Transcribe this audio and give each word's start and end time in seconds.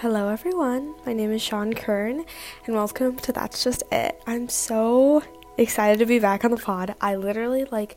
Hello, 0.00 0.28
everyone. 0.28 0.94
My 1.04 1.12
name 1.12 1.32
is 1.32 1.42
Sean 1.42 1.74
Kern, 1.74 2.24
and 2.64 2.76
welcome 2.76 3.16
to 3.16 3.32
That's 3.32 3.64
Just 3.64 3.82
It. 3.90 4.22
I'm 4.28 4.48
so 4.48 5.24
excited 5.56 5.98
to 5.98 6.06
be 6.06 6.20
back 6.20 6.44
on 6.44 6.52
the 6.52 6.56
pod. 6.56 6.94
I 7.00 7.16
literally 7.16 7.64
like 7.64 7.96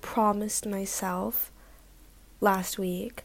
promised 0.00 0.66
myself 0.66 1.52
last 2.40 2.80
week 2.80 3.22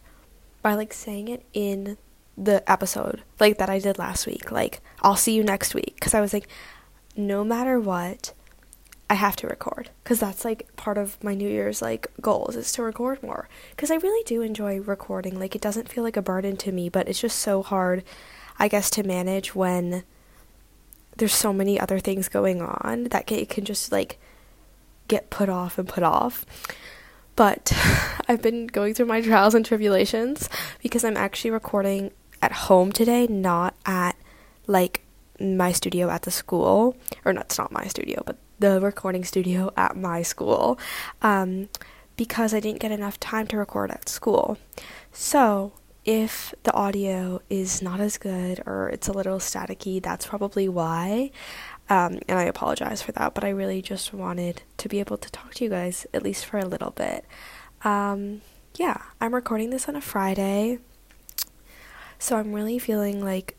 by 0.61 0.75
like 0.75 0.93
saying 0.93 1.29
it 1.29 1.43
in 1.53 1.97
the 2.38 2.61
episode 2.71 3.23
like 3.39 3.57
that 3.57 3.71
I 3.71 3.79
did 3.79 3.97
last 3.97 4.27
week. 4.27 4.51
Like, 4.51 4.81
I'll 5.01 5.15
see 5.15 5.33
you 5.33 5.43
next 5.43 5.73
week 5.73 5.95
because 5.95 6.13
I 6.13 6.21
was 6.21 6.31
like, 6.31 6.47
no 7.17 7.43
matter 7.43 7.79
what, 7.79 8.33
I 9.11 9.15
have 9.15 9.35
to 9.35 9.47
record 9.47 9.89
because 10.01 10.21
that's 10.21 10.45
like 10.45 10.73
part 10.77 10.97
of 10.97 11.21
my 11.21 11.33
New 11.33 11.49
Year's 11.49 11.81
like 11.81 12.07
goals 12.21 12.55
is 12.55 12.71
to 12.71 12.81
record 12.81 13.21
more 13.21 13.49
because 13.71 13.91
I 13.91 13.95
really 13.95 14.23
do 14.23 14.41
enjoy 14.41 14.79
recording. 14.79 15.38
Like 15.38 15.53
it 15.53 15.61
doesn't 15.61 15.89
feel 15.89 16.02
like 16.02 16.15
a 16.15 16.21
burden 16.21 16.55
to 16.55 16.71
me, 16.71 16.88
but 16.88 17.09
it's 17.09 17.19
just 17.19 17.39
so 17.39 17.61
hard, 17.61 18.05
I 18.57 18.69
guess, 18.69 18.89
to 18.91 19.03
manage 19.03 19.53
when 19.53 20.05
there's 21.17 21.33
so 21.33 21.52
many 21.52 21.77
other 21.77 21.99
things 21.99 22.29
going 22.29 22.61
on 22.61 23.03
that 23.09 23.29
it 23.29 23.49
can 23.49 23.66
just 23.66 23.91
like 23.91 24.17
get 25.09 25.30
put 25.30 25.49
off 25.49 25.77
and 25.77 25.89
put 25.89 26.03
off. 26.03 26.45
But 27.35 27.73
I've 28.30 28.41
been 28.41 28.66
going 28.66 28.93
through 28.93 29.07
my 29.07 29.19
trials 29.19 29.55
and 29.55 29.66
tribulations 29.66 30.47
because 30.81 31.03
I'm 31.03 31.17
actually 31.17 31.52
recording 31.52 32.11
at 32.41 32.53
home 32.53 32.93
today, 32.93 33.27
not 33.27 33.75
at 33.85 34.16
like 34.67 35.02
my 35.38 35.73
studio 35.73 36.09
at 36.09 36.21
the 36.21 36.31
school, 36.31 36.95
or 37.25 37.33
no, 37.33 37.41
it's 37.41 37.57
not 37.57 37.73
my 37.73 37.88
studio, 37.88 38.23
but 38.25 38.38
the 38.61 38.79
recording 38.79 39.25
studio 39.25 39.73
at 39.75 39.97
my 39.97 40.21
school 40.21 40.79
um, 41.21 41.67
because 42.15 42.53
I 42.53 42.59
didn't 42.59 42.79
get 42.79 42.91
enough 42.91 43.19
time 43.19 43.47
to 43.47 43.57
record 43.57 43.89
at 43.89 44.08
school. 44.08 44.58
So, 45.11 45.73
if 46.05 46.53
the 46.63 46.73
audio 46.73 47.41
is 47.49 47.81
not 47.81 47.99
as 47.99 48.17
good 48.17 48.61
or 48.66 48.89
it's 48.89 49.08
a 49.08 49.11
little 49.11 49.38
staticky, 49.38 50.02
that's 50.02 50.25
probably 50.25 50.69
why. 50.69 51.31
Um, 51.89 52.19
and 52.27 52.39
I 52.39 52.44
apologize 52.44 53.02
for 53.02 53.11
that, 53.13 53.33
but 53.33 53.44
I 53.44 53.49
really 53.49 53.81
just 53.81 54.13
wanted 54.13 54.61
to 54.77 54.89
be 54.89 54.99
able 54.99 55.17
to 55.17 55.31
talk 55.31 55.53
to 55.55 55.64
you 55.64 55.69
guys 55.69 56.08
at 56.14 56.23
least 56.23 56.45
for 56.45 56.58
a 56.58 56.66
little 56.66 56.91
bit. 56.91 57.25
Um, 57.83 58.41
yeah, 58.75 59.02
I'm 59.19 59.36
recording 59.36 59.71
this 59.71 59.89
on 59.89 59.95
a 59.95 60.02
Friday, 60.02 60.80
so 62.17 62.38
I'm 62.38 62.53
really 62.53 62.80
feeling 62.80 63.23
like 63.23 63.58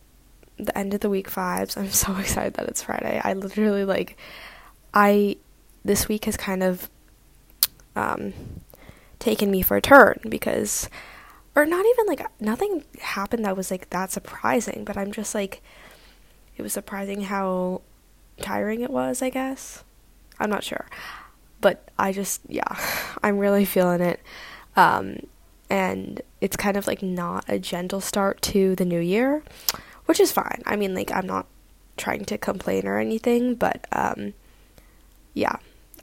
the 0.57 0.77
end 0.77 0.95
of 0.95 1.01
the 1.01 1.11
week 1.11 1.29
vibes. 1.31 1.77
I'm 1.77 1.91
so 1.91 2.17
excited 2.17 2.55
that 2.55 2.69
it's 2.69 2.83
Friday. 2.83 3.21
I 3.23 3.35
literally 3.35 3.85
like 3.85 4.17
I 4.95 5.37
this 5.85 6.09
week 6.09 6.27
has 6.27 6.37
kind 6.37 6.63
of 6.63 6.89
um, 7.97 8.33
taken 9.19 9.51
me 9.51 9.63
for 9.63 9.77
a 9.77 9.81
turn 9.81 10.19
because 10.29 10.89
or 11.55 11.67
not 11.67 11.85
even 11.85 12.07
like 12.07 12.27
nothing 12.41 12.85
happened 13.01 13.45
that 13.45 13.57
was 13.57 13.71
like 13.71 13.91
that 13.91 14.11
surprising, 14.11 14.85
but 14.85 14.97
I'm 14.97 15.13
just 15.13 15.35
like 15.35 15.63
it 16.57 16.63
was 16.63 16.73
surprising 16.73 17.23
how 17.23 17.83
tiring 18.41 18.81
it 18.81 18.91
was, 18.91 19.23
I 19.23 19.31
guess. 19.31 19.85
I'm 20.39 20.51
not 20.51 20.65
sure. 20.65 20.87
But 21.61 21.91
I 21.99 22.13
just 22.13 22.41
yeah, 22.49 22.77
I'm 23.23 23.39
really 23.39 23.65
feeling 23.65 24.01
it. 24.01 24.21
Um, 24.77 25.27
and 25.69 26.21
it's 26.41 26.57
kind 26.57 26.77
of 26.77 26.87
like 26.87 27.03
not 27.03 27.45
a 27.49 27.59
gentle 27.59 28.01
start 28.01 28.43
to 28.43 28.75
the 28.77 28.85
new 28.85 29.01
year, 29.01 29.43
which 30.07 30.21
is 30.21 30.33
fine. 30.33 30.63
I 30.67 30.77
mean, 30.77 30.95
like 30.95 31.11
I'm 31.13 31.27
not 31.27 31.47
trying 31.97 32.25
to 32.27 32.39
complain 32.39 32.87
or 32.87 32.99
anything, 32.99 33.55
but 33.55 33.87
um 33.93 34.35
yeah, 35.35 35.57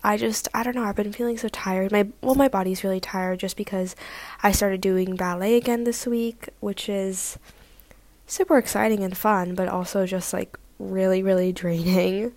I 0.04 0.18
just 0.18 0.48
I 0.54 0.64
don't 0.64 0.76
know. 0.76 0.84
I've 0.84 0.96
been 0.96 1.14
feeling 1.14 1.38
so 1.38 1.50
tired. 1.50 1.92
My 1.92 2.08
well, 2.22 2.36
my 2.36 2.48
body's 2.48 2.84
really 2.84 3.00
tired 3.00 3.40
just 3.40 3.58
because 3.58 3.96
I 4.42 4.52
started 4.52 4.82
doing 4.82 5.16
ballet 5.16 5.56
again 5.56 5.84
this 5.84 6.08
week, 6.08 6.50
which 6.60 6.88
is 6.88 7.38
super 8.26 8.58
exciting 8.58 9.04
and 9.04 9.18
fun, 9.18 9.56
but 9.56 9.68
also 9.68 10.06
just 10.06 10.34
like 10.34 10.58
really 10.78 11.22
really 11.22 11.52
draining. 11.62 12.34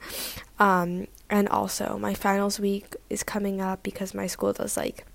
Um, 0.59 1.06
and 1.31 1.49
also 1.49 1.99
my 1.99 2.15
finals 2.15 2.61
week 2.61 2.97
is 3.09 3.22
coming 3.22 3.61
up 3.61 3.83
because 3.83 4.12
my 4.15 4.27
school 4.27 4.53
does 4.53 4.77
like 4.77 5.06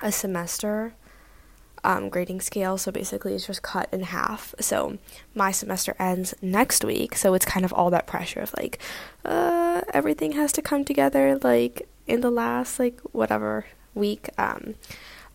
a 0.00 0.12
semester 0.12 0.94
um, 1.84 2.08
grading 2.08 2.40
scale. 2.40 2.78
So 2.78 2.90
basically, 2.90 3.34
it's 3.34 3.46
just 3.46 3.62
cut 3.62 3.88
in 3.92 4.02
half. 4.02 4.54
So 4.60 4.98
my 5.34 5.50
semester 5.50 5.94
ends 5.98 6.34
next 6.42 6.84
week. 6.84 7.16
So 7.16 7.34
it's 7.34 7.44
kind 7.44 7.64
of 7.64 7.72
all 7.72 7.90
that 7.90 8.06
pressure 8.06 8.40
of 8.40 8.54
like, 8.56 8.78
uh, 9.24 9.82
everything 9.92 10.32
has 10.32 10.52
to 10.52 10.62
come 10.62 10.84
together 10.84 11.38
like 11.42 11.88
in 12.06 12.20
the 12.20 12.30
last 12.30 12.78
like 12.78 13.00
whatever 13.12 13.66
week. 13.94 14.28
Um, 14.38 14.74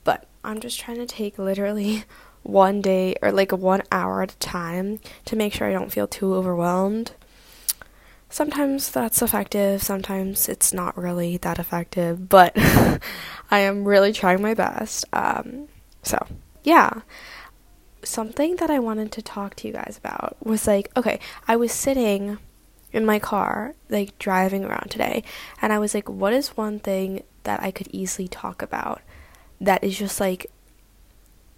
but 0.03 0.27
I'm 0.43 0.59
just 0.59 0.79
trying 0.79 0.97
to 0.97 1.05
take 1.05 1.37
literally 1.37 2.03
one 2.43 2.81
day 2.81 3.15
or 3.21 3.31
like 3.31 3.51
one 3.51 3.83
hour 3.91 4.21
at 4.21 4.33
a 4.33 4.37
time 4.37 4.99
to 5.25 5.35
make 5.35 5.53
sure 5.53 5.67
I 5.67 5.73
don't 5.73 5.91
feel 5.91 6.07
too 6.07 6.33
overwhelmed. 6.33 7.13
Sometimes 8.29 8.89
that's 8.89 9.21
effective, 9.21 9.83
sometimes 9.83 10.49
it's 10.49 10.73
not 10.73 10.97
really 10.97 11.37
that 11.37 11.59
effective, 11.59 12.29
but 12.29 12.51
I 13.51 13.59
am 13.59 13.85
really 13.85 14.11
trying 14.11 14.41
my 14.41 14.55
best. 14.55 15.05
Um, 15.13 15.67
so, 16.03 16.27
yeah. 16.63 17.01
Something 18.03 18.57
that 18.57 18.69
I 18.69 18.79
wanted 18.79 19.11
to 19.13 19.21
talk 19.21 19.55
to 19.55 19.67
you 19.67 19.73
guys 19.73 19.97
about 19.97 20.35
was 20.45 20.67
like, 20.67 20.91
okay, 20.97 21.19
I 21.47 21.55
was 21.55 21.71
sitting 21.71 22.37
in 22.91 23.05
my 23.05 23.17
car, 23.17 23.73
like 23.89 24.17
driving 24.19 24.65
around 24.65 24.91
today, 24.91 25.23
and 25.61 25.73
I 25.73 25.79
was 25.79 25.93
like, 25.93 26.09
what 26.09 26.33
is 26.33 26.57
one 26.57 26.79
thing 26.79 27.23
that 27.43 27.63
I 27.63 27.71
could 27.71 27.87
easily 27.91 28.27
talk 28.27 28.61
about 28.61 29.01
that 29.59 29.83
is 29.83 29.97
just 29.97 30.19
like 30.19 30.47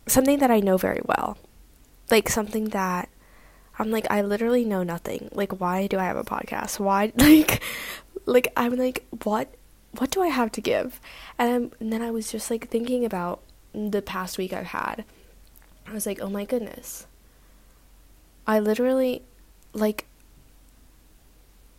something 0.08 0.40
that 0.40 0.52
I 0.52 0.60
know 0.60 0.78
very 0.78 1.02
well? 1.04 1.38
Like 2.12 2.30
something 2.30 2.66
that 2.70 3.10
I'm 3.78 3.92
like, 3.92 4.08
I 4.10 4.22
literally 4.22 4.64
know 4.64 4.84
nothing. 4.84 5.30
Like, 5.34 5.60
why 5.60 5.88
do 5.88 5.98
I 5.98 6.06
have 6.06 6.18
a 6.18 6.24
podcast? 6.24 6.80
Why, 6.80 7.12
like, 7.18 7.62
like 8.26 8.54
I'm 8.56 8.76
like, 8.76 9.06
what, 9.24 9.54
what 9.98 10.12
do 10.12 10.22
I 10.22 10.28
have 10.28 10.52
to 10.54 10.62
give? 10.62 11.02
And, 11.38 11.52
I'm, 11.52 11.72
and 11.80 11.92
then 11.92 12.02
I 12.02 12.12
was 12.12 12.32
just 12.32 12.50
like 12.50 12.70
thinking 12.70 13.04
about 13.04 13.42
the 13.76 14.02
past 14.02 14.38
week 14.38 14.54
I've 14.54 14.68
had, 14.68 15.04
I 15.88 15.94
was 15.94 16.06
like, 16.06 16.20
oh 16.22 16.30
my 16.30 16.46
goodness. 16.46 17.06
I 18.48 18.60
literally, 18.60 19.22
like, 19.74 20.06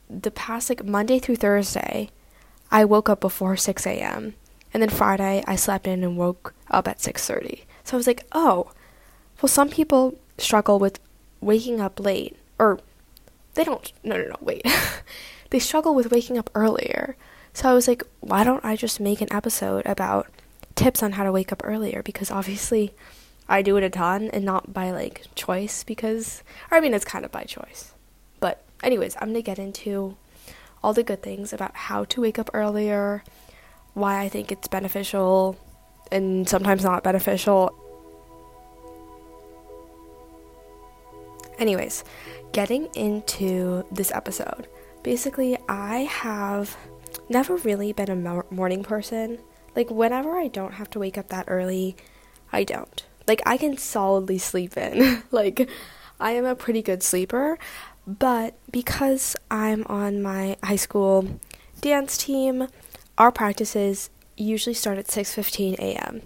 the 0.08 0.30
past, 0.30 0.68
like, 0.68 0.84
Monday 0.84 1.18
through 1.18 1.36
Thursday, 1.36 2.10
I 2.70 2.84
woke 2.84 3.08
up 3.08 3.20
before 3.20 3.56
6 3.56 3.86
a.m. 3.86 4.34
And 4.72 4.82
then 4.82 4.90
Friday, 4.90 5.42
I 5.46 5.56
slept 5.56 5.86
in 5.86 6.04
and 6.04 6.16
woke 6.16 6.54
up 6.70 6.86
at 6.88 6.98
6.30. 6.98 7.62
So 7.84 7.96
I 7.96 7.98
was 7.98 8.06
like, 8.06 8.26
oh, 8.32 8.72
well, 9.40 9.48
some 9.48 9.68
people 9.68 10.18
struggle 10.38 10.78
with 10.78 11.00
waking 11.40 11.80
up 11.80 12.00
late. 12.00 12.36
Or, 12.58 12.80
they 13.54 13.64
don't, 13.64 13.92
no, 14.02 14.16
no, 14.16 14.28
no, 14.28 14.36
wait. 14.40 14.66
they 15.50 15.58
struggle 15.58 15.94
with 15.94 16.10
waking 16.10 16.36
up 16.36 16.50
earlier. 16.54 17.16
So 17.52 17.70
I 17.70 17.74
was 17.74 17.88
like, 17.88 18.02
why 18.20 18.44
don't 18.44 18.64
I 18.64 18.76
just 18.76 19.00
make 19.00 19.20
an 19.20 19.32
episode 19.32 19.86
about 19.86 20.26
tips 20.76 21.02
on 21.02 21.12
how 21.12 21.24
to 21.24 21.32
wake 21.32 21.50
up 21.50 21.62
earlier 21.64 22.02
because 22.02 22.30
obviously 22.30 22.92
I 23.48 23.62
do 23.62 23.76
it 23.76 23.84
a 23.84 23.90
ton 23.90 24.30
and 24.32 24.44
not 24.44 24.72
by 24.72 24.90
like 24.90 25.26
choice 25.34 25.82
because 25.82 26.42
I 26.70 26.80
mean 26.80 26.94
it's 26.94 27.04
kind 27.04 27.24
of 27.24 27.32
by 27.32 27.44
choice. 27.44 27.92
But 28.38 28.62
anyways, 28.82 29.16
I'm 29.16 29.28
going 29.28 29.34
to 29.34 29.42
get 29.42 29.58
into 29.58 30.16
all 30.84 30.92
the 30.92 31.02
good 31.02 31.22
things 31.22 31.52
about 31.52 31.74
how 31.74 32.04
to 32.04 32.20
wake 32.20 32.38
up 32.38 32.50
earlier, 32.52 33.24
why 33.94 34.20
I 34.20 34.28
think 34.28 34.52
it's 34.52 34.68
beneficial 34.68 35.56
and 36.12 36.48
sometimes 36.48 36.84
not 36.84 37.02
beneficial. 37.02 37.74
Anyways, 41.58 42.04
getting 42.52 42.86
into 42.94 43.84
this 43.90 44.12
episode. 44.12 44.68
Basically, 45.02 45.56
I 45.68 46.00
have 46.00 46.76
never 47.28 47.56
really 47.56 47.92
been 47.92 48.10
a 48.10 48.44
morning 48.50 48.82
person 48.82 49.38
like, 49.76 49.90
whenever 49.90 50.36
I 50.36 50.48
don't 50.48 50.74
have 50.74 50.90
to 50.90 50.98
wake 50.98 51.18
up 51.18 51.28
that 51.28 51.44
early, 51.48 51.96
I 52.52 52.64
don't. 52.64 53.04
Like, 53.28 53.42
I 53.44 53.56
can 53.56 53.76
solidly 53.76 54.38
sleep 54.38 54.76
in. 54.76 55.22
like, 55.30 55.68
I 56.18 56.32
am 56.32 56.46
a 56.46 56.54
pretty 56.54 56.82
good 56.82 57.02
sleeper, 57.02 57.58
but 58.06 58.54
because 58.70 59.36
I'm 59.50 59.84
on 59.86 60.22
my 60.22 60.56
high 60.64 60.76
school 60.76 61.38
dance 61.80 62.16
team, 62.16 62.68
our 63.18 63.30
practices 63.30 64.10
usually 64.36 64.74
start 64.74 64.98
at 64.98 65.06
6:15 65.08 65.74
a.m. 65.78 66.22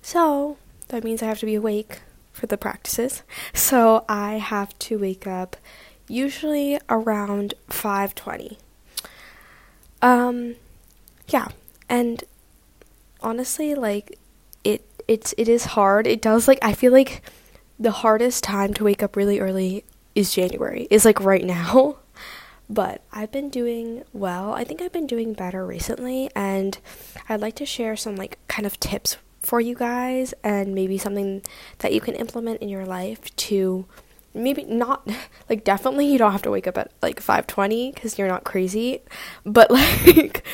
So, 0.00 0.56
that 0.88 1.04
means 1.04 1.22
I 1.22 1.26
have 1.26 1.40
to 1.40 1.46
be 1.46 1.54
awake 1.54 2.00
for 2.32 2.46
the 2.46 2.56
practices. 2.56 3.22
So, 3.54 4.04
I 4.08 4.34
have 4.34 4.78
to 4.80 4.98
wake 4.98 5.26
up 5.26 5.56
usually 6.08 6.78
around 6.88 7.54
5:20. 7.68 8.56
Um 10.02 10.56
yeah, 11.28 11.48
and 11.88 12.24
honestly 13.24 13.74
like 13.74 14.18
it 14.62 14.84
it's 15.08 15.34
it 15.36 15.48
is 15.48 15.64
hard. 15.64 16.06
It 16.06 16.22
does 16.22 16.46
like 16.46 16.58
I 16.62 16.72
feel 16.72 16.92
like 16.92 17.22
the 17.78 17.90
hardest 17.90 18.44
time 18.44 18.72
to 18.74 18.84
wake 18.84 19.02
up 19.02 19.16
really 19.16 19.40
early 19.40 19.84
is 20.14 20.32
January. 20.32 20.86
Is 20.90 21.04
like 21.04 21.20
right 21.20 21.44
now. 21.58 21.98
But 22.68 23.02
I've 23.12 23.30
been 23.30 23.50
doing 23.50 24.04
well. 24.14 24.54
I 24.54 24.64
think 24.64 24.80
I've 24.80 24.92
been 24.92 25.06
doing 25.06 25.34
better 25.34 25.66
recently 25.66 26.30
and 26.34 26.78
I'd 27.28 27.42
like 27.42 27.56
to 27.56 27.66
share 27.66 27.94
some 27.94 28.16
like 28.16 28.38
kind 28.48 28.64
of 28.64 28.80
tips 28.80 29.18
for 29.40 29.60
you 29.60 29.74
guys 29.74 30.32
and 30.42 30.74
maybe 30.74 30.96
something 30.96 31.42
that 31.78 31.92
you 31.92 32.00
can 32.00 32.14
implement 32.14 32.62
in 32.62 32.70
your 32.70 32.86
life 32.86 33.34
to 33.36 33.84
maybe 34.32 34.64
not 34.64 35.06
like 35.50 35.62
definitely 35.62 36.06
you 36.06 36.18
don't 36.18 36.32
have 36.32 36.42
to 36.42 36.50
wake 36.50 36.66
up 36.66 36.78
at 36.78 36.90
like 37.02 37.22
5:20 37.22 37.94
cuz 37.94 38.18
you're 38.18 38.28
not 38.28 38.44
crazy 38.44 39.02
but 39.44 39.70
like 40.10 40.44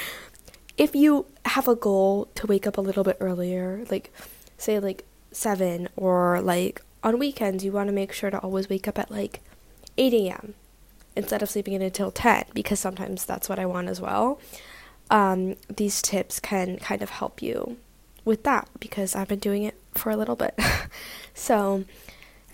if 0.81 0.97
you 0.97 1.27
have 1.45 1.69
a 1.69 1.77
goal 1.77 2.27
to 2.35 2.47
wake 2.47 2.67
up 2.67 2.79
a 2.79 2.81
little 2.81 3.05
bit 3.05 3.19
earlier 3.21 3.85
like 3.91 4.11
say 4.57 4.81
like 4.81 5.05
7 5.31 5.89
or 5.95 6.41
like 6.41 6.81
on 7.05 7.19
weekends 7.19 7.63
you 7.63 7.71
want 7.71 7.89
to 7.89 7.93
make 7.93 8.13
sure 8.13 8.31
to 8.31 8.39
always 8.39 8.69
wake 8.71 8.89
up 8.89 8.99
at 8.99 9.11
like 9.11 9.41
8 9.99 10.15
a.m. 10.15 10.55
instead 11.15 11.43
of 11.43 11.51
sleeping 11.51 11.75
in 11.75 11.83
until 11.83 12.11
10 12.11 12.47
because 12.55 12.81
sometimes 12.81 13.27
that's 13.27 13.49
what 13.49 13.59
I 13.59 13.67
want 13.67 13.89
as 13.89 14.01
well. 14.01 14.41
Um, 15.11 15.57
these 15.69 16.01
tips 16.01 16.41
can 16.41 16.79
kind 16.79 17.03
of 17.03 17.11
help 17.11 17.43
you 17.43 17.77
with 18.25 18.45
that 18.45 18.69
because 18.79 19.15
I've 19.15 19.29
been 19.29 19.39
doing 19.39 19.65
it 19.65 19.75
for 19.93 20.11
a 20.11 20.17
little 20.17 20.37
bit. 20.37 20.59
so, 21.35 21.85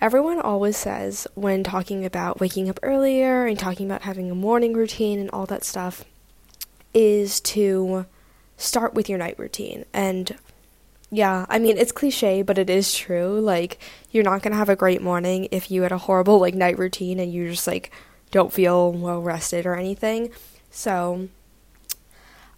everyone 0.01 0.39
always 0.39 0.75
says 0.75 1.27
when 1.35 1.63
talking 1.63 2.03
about 2.03 2.39
waking 2.39 2.67
up 2.67 2.79
earlier 2.81 3.45
and 3.45 3.59
talking 3.59 3.85
about 3.85 4.01
having 4.01 4.31
a 4.31 4.35
morning 4.35 4.73
routine 4.73 5.19
and 5.19 5.29
all 5.31 5.45
that 5.45 5.63
stuff 5.63 6.03
is 6.93 7.39
to 7.41 8.05
start 8.57 8.93
with 8.93 9.07
your 9.07 9.17
night 9.17 9.37
routine. 9.39 9.85
And 9.93 10.35
yeah, 11.09 11.45
I 11.47 11.59
mean, 11.59 11.77
it's 11.77 11.91
cliche, 11.91 12.41
but 12.41 12.57
it 12.57 12.69
is 12.69 12.93
true. 12.93 13.39
Like, 13.39 13.79
you're 14.11 14.23
not 14.23 14.41
going 14.41 14.51
to 14.51 14.57
have 14.57 14.69
a 14.69 14.75
great 14.75 15.01
morning 15.01 15.47
if 15.51 15.71
you 15.71 15.83
had 15.83 15.91
a 15.91 15.97
horrible, 15.97 16.39
like, 16.39 16.53
night 16.53 16.77
routine 16.77 17.19
and 17.19 17.31
you 17.31 17.49
just, 17.49 17.67
like, 17.67 17.91
don't 18.31 18.51
feel 18.51 18.91
well 18.91 19.21
rested 19.21 19.65
or 19.65 19.75
anything. 19.75 20.31
So, 20.69 21.29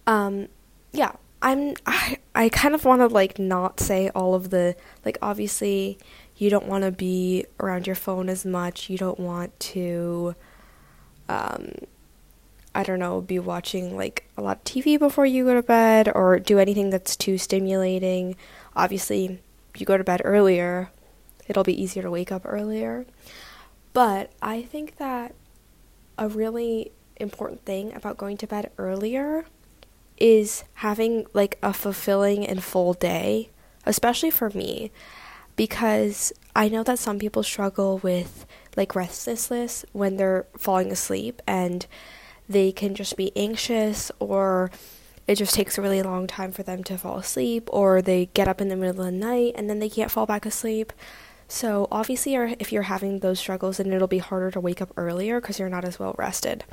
um, 0.06 0.48
yeah, 0.92 1.12
I'm, 1.42 1.74
I, 1.86 2.18
I 2.34 2.48
kind 2.48 2.74
of 2.74 2.84
want 2.84 3.02
to, 3.02 3.06
like, 3.06 3.38
not 3.38 3.78
say 3.78 4.08
all 4.10 4.34
of 4.34 4.50
the, 4.50 4.74
like, 5.04 5.18
obviously, 5.22 5.98
you 6.36 6.50
don't 6.50 6.66
want 6.66 6.82
to 6.84 6.90
be 6.90 7.44
around 7.60 7.86
your 7.86 7.96
phone 7.96 8.28
as 8.28 8.44
much. 8.44 8.90
You 8.90 8.98
don't 8.98 9.20
want 9.20 9.58
to, 9.60 10.34
um, 11.28 11.72
I 12.74 12.82
don't 12.82 12.98
know, 12.98 13.20
be 13.20 13.38
watching 13.38 13.96
like 13.96 14.28
a 14.36 14.42
lot 14.42 14.58
of 14.58 14.64
TV 14.64 14.98
before 14.98 15.26
you 15.26 15.44
go 15.44 15.54
to 15.54 15.62
bed 15.62 16.10
or 16.14 16.38
do 16.38 16.58
anything 16.58 16.90
that's 16.90 17.16
too 17.16 17.36
stimulating. 17.36 18.36
Obviously, 18.76 19.40
you 19.76 19.86
go 19.86 19.96
to 19.96 20.04
bed 20.04 20.22
earlier, 20.24 20.90
it'll 21.48 21.64
be 21.64 21.80
easier 21.80 22.02
to 22.02 22.10
wake 22.10 22.30
up 22.30 22.42
earlier. 22.44 23.06
But 23.92 24.30
I 24.40 24.62
think 24.62 24.96
that 24.98 25.34
a 26.16 26.28
really 26.28 26.92
important 27.16 27.64
thing 27.64 27.92
about 27.94 28.16
going 28.16 28.36
to 28.38 28.46
bed 28.46 28.70
earlier 28.78 29.46
is 30.16 30.64
having 30.74 31.26
like 31.32 31.58
a 31.62 31.72
fulfilling 31.72 32.46
and 32.46 32.62
full 32.62 32.92
day, 32.94 33.50
especially 33.84 34.30
for 34.30 34.50
me, 34.50 34.92
because 35.56 36.32
I 36.54 36.68
know 36.68 36.82
that 36.84 36.98
some 36.98 37.18
people 37.18 37.42
struggle 37.42 37.98
with 37.98 38.46
like 38.76 38.94
restlessness 38.94 39.84
when 39.92 40.16
they're 40.16 40.46
falling 40.56 40.92
asleep 40.92 41.42
and 41.46 41.86
they 42.50 42.72
can 42.72 42.96
just 42.96 43.16
be 43.16 43.30
anxious 43.36 44.10
or 44.18 44.72
it 45.28 45.36
just 45.36 45.54
takes 45.54 45.78
a 45.78 45.82
really 45.82 46.02
long 46.02 46.26
time 46.26 46.50
for 46.50 46.64
them 46.64 46.82
to 46.82 46.98
fall 46.98 47.16
asleep 47.16 47.70
or 47.72 48.02
they 48.02 48.26
get 48.34 48.48
up 48.48 48.60
in 48.60 48.68
the 48.68 48.74
middle 48.74 49.00
of 49.00 49.06
the 49.06 49.12
night 49.12 49.54
and 49.54 49.70
then 49.70 49.78
they 49.78 49.88
can't 49.88 50.10
fall 50.10 50.26
back 50.26 50.44
asleep. 50.44 50.92
So, 51.46 51.86
obviously, 51.90 52.34
if 52.34 52.72
you're 52.72 52.82
having 52.82 53.20
those 53.20 53.38
struggles, 53.38 53.76
then 53.76 53.92
it'll 53.92 54.08
be 54.08 54.18
harder 54.18 54.50
to 54.50 54.60
wake 54.60 54.82
up 54.82 54.92
earlier 54.96 55.40
because 55.40 55.58
you're 55.58 55.68
not 55.68 55.84
as 55.84 55.98
well 55.98 56.14
rested. 56.18 56.64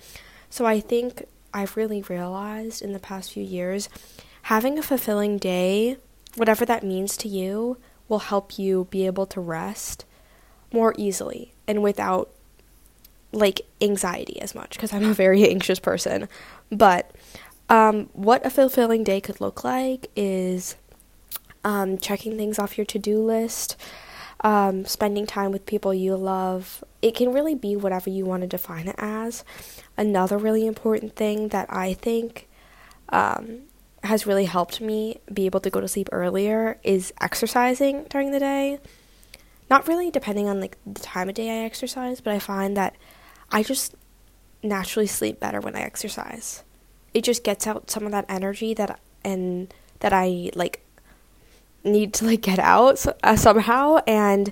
So, 0.49 0.65
I 0.65 0.79
think 0.79 1.25
I've 1.53 1.77
really 1.77 2.01
realized 2.03 2.81
in 2.81 2.93
the 2.93 2.99
past 2.99 3.31
few 3.31 3.43
years 3.43 3.89
having 4.43 4.79
a 4.79 4.83
fulfilling 4.83 5.37
day, 5.37 5.97
whatever 6.35 6.65
that 6.65 6.83
means 6.83 7.17
to 7.17 7.27
you, 7.27 7.77
will 8.07 8.19
help 8.19 8.57
you 8.57 8.87
be 8.89 9.05
able 9.05 9.25
to 9.27 9.41
rest 9.41 10.05
more 10.71 10.93
easily 10.97 11.53
and 11.67 11.83
without 11.83 12.29
like 13.31 13.61
anxiety 13.81 14.41
as 14.41 14.55
much 14.55 14.71
because 14.71 14.93
I'm 14.93 15.03
a 15.03 15.13
very 15.13 15.47
anxious 15.49 15.79
person. 15.79 16.27
But 16.71 17.11
um, 17.69 18.09
what 18.13 18.45
a 18.45 18.49
fulfilling 18.49 19.03
day 19.03 19.21
could 19.21 19.41
look 19.41 19.63
like 19.63 20.09
is 20.15 20.75
um, 21.63 21.97
checking 21.97 22.37
things 22.37 22.59
off 22.59 22.77
your 22.77 22.85
to 22.85 22.99
do 22.99 23.19
list, 23.19 23.75
um, 24.41 24.85
spending 24.85 25.25
time 25.25 25.51
with 25.51 25.65
people 25.65 25.93
you 25.93 26.15
love. 26.15 26.83
It 27.01 27.15
can 27.15 27.33
really 27.33 27.55
be 27.55 27.75
whatever 27.75 28.09
you 28.09 28.25
want 28.25 28.41
to 28.41 28.47
define 28.47 28.87
it 28.87 28.95
as. 28.97 29.43
Another 29.97 30.37
really 30.37 30.65
important 30.65 31.15
thing 31.15 31.49
that 31.49 31.67
I 31.69 31.93
think 31.93 32.47
um, 33.09 33.63
has 34.03 34.25
really 34.25 34.45
helped 34.45 34.79
me 34.79 35.19
be 35.33 35.45
able 35.45 35.59
to 35.59 35.69
go 35.69 35.81
to 35.81 35.87
sleep 35.87 36.09
earlier 36.11 36.79
is 36.83 37.13
exercising 37.19 38.05
during 38.05 38.31
the 38.31 38.39
day. 38.39 38.79
Not 39.69 39.87
really 39.87 40.09
depending 40.09 40.47
on 40.47 40.61
like 40.61 40.77
the 40.85 41.01
time 41.01 41.27
of 41.27 41.35
day 41.35 41.49
I 41.49 41.65
exercise, 41.65 42.21
but 42.21 42.33
I 42.33 42.39
find 42.39 42.77
that 42.77 42.95
I 43.51 43.63
just 43.63 43.95
naturally 44.63 45.07
sleep 45.07 45.39
better 45.39 45.59
when 45.59 45.75
I 45.75 45.81
exercise. 45.81 46.63
It 47.13 47.23
just 47.23 47.43
gets 47.43 47.65
out 47.67 47.89
some 47.89 48.05
of 48.05 48.11
that 48.11 48.25
energy 48.27 48.73
that 48.73 48.99
and 49.23 49.73
that 49.99 50.13
I 50.13 50.51
like 50.55 50.83
need 51.83 52.13
to 52.15 52.25
like 52.25 52.41
get 52.41 52.59
out 52.59 53.05
uh, 53.23 53.35
somehow 53.35 53.99
and 54.05 54.51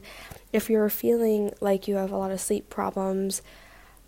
if 0.53 0.69
you're 0.69 0.89
feeling 0.89 1.51
like 1.59 1.87
you 1.87 1.95
have 1.95 2.11
a 2.11 2.17
lot 2.17 2.31
of 2.31 2.39
sleep 2.39 2.69
problems 2.69 3.41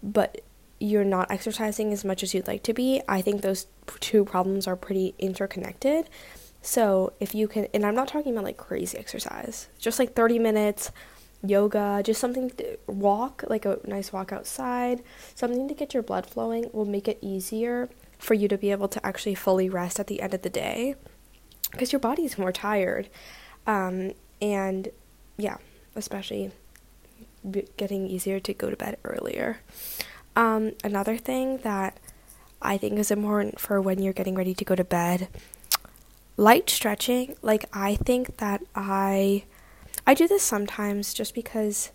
but 0.02 0.42
you're 0.80 1.04
not 1.04 1.32
exercising 1.32 1.92
as 1.92 2.06
much 2.06 2.24
as 2.24 2.34
you'd 2.34 2.48
like 2.48 2.64
to 2.64 2.74
be, 2.74 3.02
I 3.08 3.22
think 3.22 3.42
those 3.42 3.68
two 4.00 4.24
problems 4.26 4.68
are 4.68 4.76
pretty 4.76 5.16
interconnected. 5.18 6.10
So, 6.62 7.14
if 7.20 7.34
you 7.34 7.48
can 7.48 7.68
and 7.74 7.86
I'm 7.86 7.96
not 7.96 8.08
talking 8.08 8.34
about 8.34 8.44
like 8.44 8.58
crazy 8.58 8.98
exercise, 8.98 9.70
just 9.80 10.00
like 10.00 10.14
30 10.14 10.40
minutes 10.40 10.92
yoga, 11.44 12.02
just 12.04 12.20
something 12.20 12.50
to 12.52 12.78
walk, 12.88 13.44
like 13.48 13.66
a 13.66 13.80
nice 13.86 14.12
walk 14.12 14.32
outside, 14.32 15.04
something 15.36 15.68
to 15.68 15.74
get 15.74 15.94
your 15.94 16.04
blood 16.04 16.26
flowing 16.26 16.70
will 16.74 16.86
make 16.86 17.08
it 17.08 17.18
easier 17.22 17.90
for 18.18 18.34
you 18.34 18.48
to 18.48 18.58
be 18.58 18.72
able 18.72 18.88
to 18.88 19.06
actually 19.06 19.36
fully 19.36 19.70
rest 19.70 20.00
at 20.00 20.08
the 20.08 20.22
end 20.22 20.34
of 20.34 20.42
the 20.42 20.50
day 20.50 20.96
because 21.72 21.92
your 21.92 22.00
body's 22.00 22.38
more 22.38 22.52
tired. 22.52 23.10
Um, 23.66 24.14
and 24.42 24.90
yeah, 25.38 25.58
especially 25.96 26.52
getting 27.78 28.08
easier 28.08 28.40
to 28.40 28.54
go 28.54 28.70
to 28.70 28.76
bed 28.76 28.98
earlier. 29.04 29.60
Um, 30.36 30.74
another 30.84 31.18
thing 31.18 31.58
that 31.60 32.00
I 32.62 32.78
think 32.78 32.98
is 32.98 33.12
important 33.12 33.60
for 33.60 33.82
when 33.82 34.02
you're 34.02 34.14
getting 34.14 34.36
ready 34.36 34.54
to 34.54 34.66
go 34.66 34.76
to 34.76 34.84
bed 34.84 35.28
light 36.38 36.70
stretching. 36.70 37.36
Like, 37.42 37.66
I 37.74 37.96
think 37.96 38.38
that 38.38 38.64
I 38.76 39.44
I 40.08 40.14
do 40.14 40.26
this 40.26 40.42
sometimes 40.42 41.14
just 41.14 41.36
because 41.36 41.92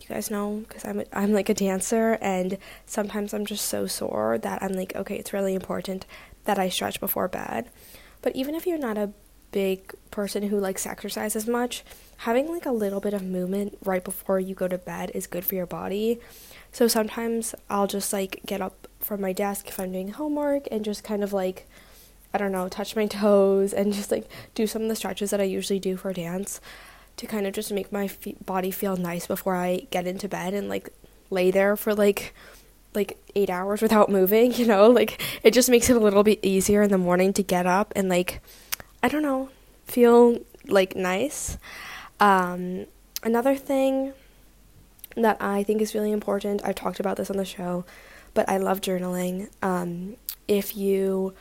you 0.00 0.08
guys 0.08 0.30
know 0.30 0.64
because 0.66 0.86
I'm 0.86 1.00
a, 1.00 1.04
I'm 1.12 1.32
like 1.34 1.50
a 1.50 1.54
dancer 1.54 2.18
and 2.22 2.56
sometimes 2.86 3.34
I'm 3.34 3.44
just 3.44 3.66
so 3.66 3.86
sore 3.86 4.38
that 4.38 4.62
I'm 4.62 4.72
like 4.72 4.96
okay 4.96 5.16
it's 5.16 5.34
really 5.34 5.54
important 5.54 6.06
that 6.44 6.58
I 6.58 6.70
stretch 6.70 6.98
before 6.98 7.28
bed. 7.28 7.68
But 8.22 8.34
even 8.34 8.54
if 8.54 8.66
you're 8.66 8.78
not 8.78 8.96
a 8.96 9.12
big 9.52 9.92
person 10.10 10.44
who 10.44 10.58
likes 10.58 10.86
exercise 10.86 11.36
as 11.36 11.46
much, 11.46 11.84
having 12.18 12.48
like 12.48 12.64
a 12.64 12.72
little 12.72 13.00
bit 13.00 13.12
of 13.12 13.22
movement 13.22 13.76
right 13.84 14.02
before 14.02 14.40
you 14.40 14.54
go 14.54 14.66
to 14.66 14.78
bed 14.78 15.10
is 15.14 15.26
good 15.26 15.44
for 15.44 15.54
your 15.54 15.66
body. 15.66 16.18
So 16.72 16.88
sometimes 16.88 17.54
I'll 17.68 17.86
just 17.86 18.14
like 18.14 18.40
get 18.46 18.62
up 18.62 18.88
from 18.98 19.20
my 19.20 19.34
desk 19.34 19.68
if 19.68 19.78
I'm 19.78 19.92
doing 19.92 20.08
homework 20.08 20.66
and 20.70 20.86
just 20.86 21.04
kind 21.04 21.22
of 21.22 21.34
like 21.34 21.68
I 22.32 22.38
don't 22.38 22.52
know, 22.52 22.70
touch 22.70 22.96
my 22.96 23.06
toes 23.20 23.74
and 23.74 23.92
just 23.92 24.10
like 24.10 24.26
do 24.54 24.66
some 24.66 24.80
of 24.80 24.88
the 24.88 24.96
stretches 24.96 25.30
that 25.30 25.40
I 25.40 25.44
usually 25.44 25.78
do 25.78 25.98
for 25.98 26.14
dance 26.14 26.62
to 27.16 27.26
kind 27.26 27.46
of 27.46 27.52
just 27.52 27.72
make 27.72 27.92
my 27.92 28.10
body 28.44 28.70
feel 28.70 28.96
nice 28.96 29.26
before 29.26 29.56
I 29.56 29.86
get 29.90 30.06
into 30.06 30.28
bed 30.28 30.54
and 30.54 30.68
like 30.68 30.90
lay 31.30 31.50
there 31.50 31.76
for 31.76 31.94
like 31.94 32.34
like 32.94 33.16
8 33.34 33.48
hours 33.48 33.80
without 33.80 34.10
moving, 34.10 34.52
you 34.58 34.66
know? 34.66 34.88
Like 34.88 35.20
it 35.42 35.52
just 35.52 35.70
makes 35.70 35.88
it 35.88 35.96
a 35.96 36.00
little 36.00 36.22
bit 36.22 36.40
easier 36.42 36.82
in 36.82 36.90
the 36.90 36.98
morning 36.98 37.32
to 37.34 37.42
get 37.42 37.66
up 37.66 37.92
and 37.96 38.08
like 38.08 38.40
I 39.02 39.08
don't 39.08 39.22
know, 39.22 39.50
feel 39.84 40.38
like 40.66 40.94
nice. 40.96 41.58
Um 42.20 42.86
another 43.22 43.56
thing 43.56 44.12
that 45.16 45.36
I 45.40 45.62
think 45.62 45.82
is 45.82 45.94
really 45.94 46.12
important, 46.12 46.62
I've 46.64 46.74
talked 46.74 47.00
about 47.00 47.16
this 47.16 47.30
on 47.30 47.36
the 47.36 47.44
show, 47.44 47.84
but 48.34 48.48
I 48.48 48.58
love 48.58 48.80
journaling. 48.80 49.50
Um 49.62 50.16
if 50.48 50.76
you 50.76 51.34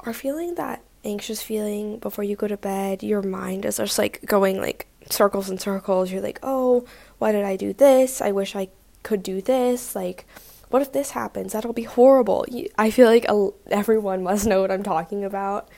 are 0.00 0.12
feeling 0.12 0.54
that 0.56 0.82
anxious 1.06 1.42
feeling 1.42 1.98
before 1.98 2.24
you 2.24 2.36
go 2.36 2.48
to 2.48 2.56
bed, 2.56 3.02
your 3.02 3.22
mind 3.22 3.64
is 3.64 3.76
just 3.76 3.98
like 3.98 4.20
going 4.26 4.60
like 4.60 4.86
circles 5.08 5.48
and 5.48 5.60
circles. 5.60 6.10
You're 6.10 6.20
like, 6.20 6.40
oh, 6.42 6.84
why 7.18 7.32
did 7.32 7.44
I 7.44 7.56
do 7.56 7.72
this? 7.72 8.20
I 8.20 8.32
wish 8.32 8.56
I 8.56 8.68
could 9.02 9.22
do 9.22 9.40
this. 9.40 9.94
Like, 9.94 10.26
what 10.68 10.82
if 10.82 10.92
this 10.92 11.12
happens? 11.12 11.52
That'll 11.52 11.72
be 11.72 11.84
horrible. 11.84 12.44
I 12.76 12.90
feel 12.90 13.08
like 13.08 13.26
everyone 13.70 14.22
must 14.22 14.46
know 14.46 14.60
what 14.60 14.72
I'm 14.72 14.82
talking 14.82 15.24
about. 15.24 15.68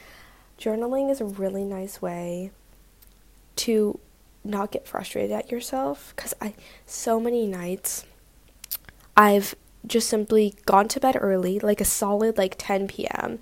Journaling 0.58 1.11
is 1.11 1.20
a 1.20 1.26
really 1.26 1.64
nice 1.64 2.00
way 2.02 2.50
to 3.56 4.00
not 4.44 4.73
get 4.73 4.88
frustrated 4.88 5.30
at 5.30 5.52
yourself 5.52 6.14
because 6.16 6.32
I 6.40 6.54
so 6.87 7.20
many 7.20 7.47
nights 7.47 8.06
I've 9.16 9.54
just 9.87 10.08
simply 10.08 10.54
gone 10.64 10.88
to 10.88 11.00
bed 11.00 11.16
early, 11.20 11.58
like 11.58 11.80
a 11.80 11.85
solid 11.85 12.38
like 12.38 12.54
10 12.56 12.88
p.m., 12.88 13.40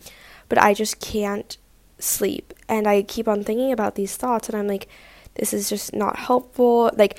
but 0.48 0.58
I 0.58 0.74
just 0.74 1.00
can't 1.00 1.56
sleep. 1.98 2.52
And 2.68 2.86
I 2.86 3.02
keep 3.02 3.28
on 3.28 3.44
thinking 3.44 3.72
about 3.72 3.94
these 3.94 4.16
thoughts, 4.16 4.48
and 4.48 4.56
I'm 4.56 4.66
like, 4.66 4.88
this 5.34 5.52
is 5.52 5.68
just 5.68 5.94
not 5.94 6.18
helpful. 6.18 6.90
Like, 6.96 7.18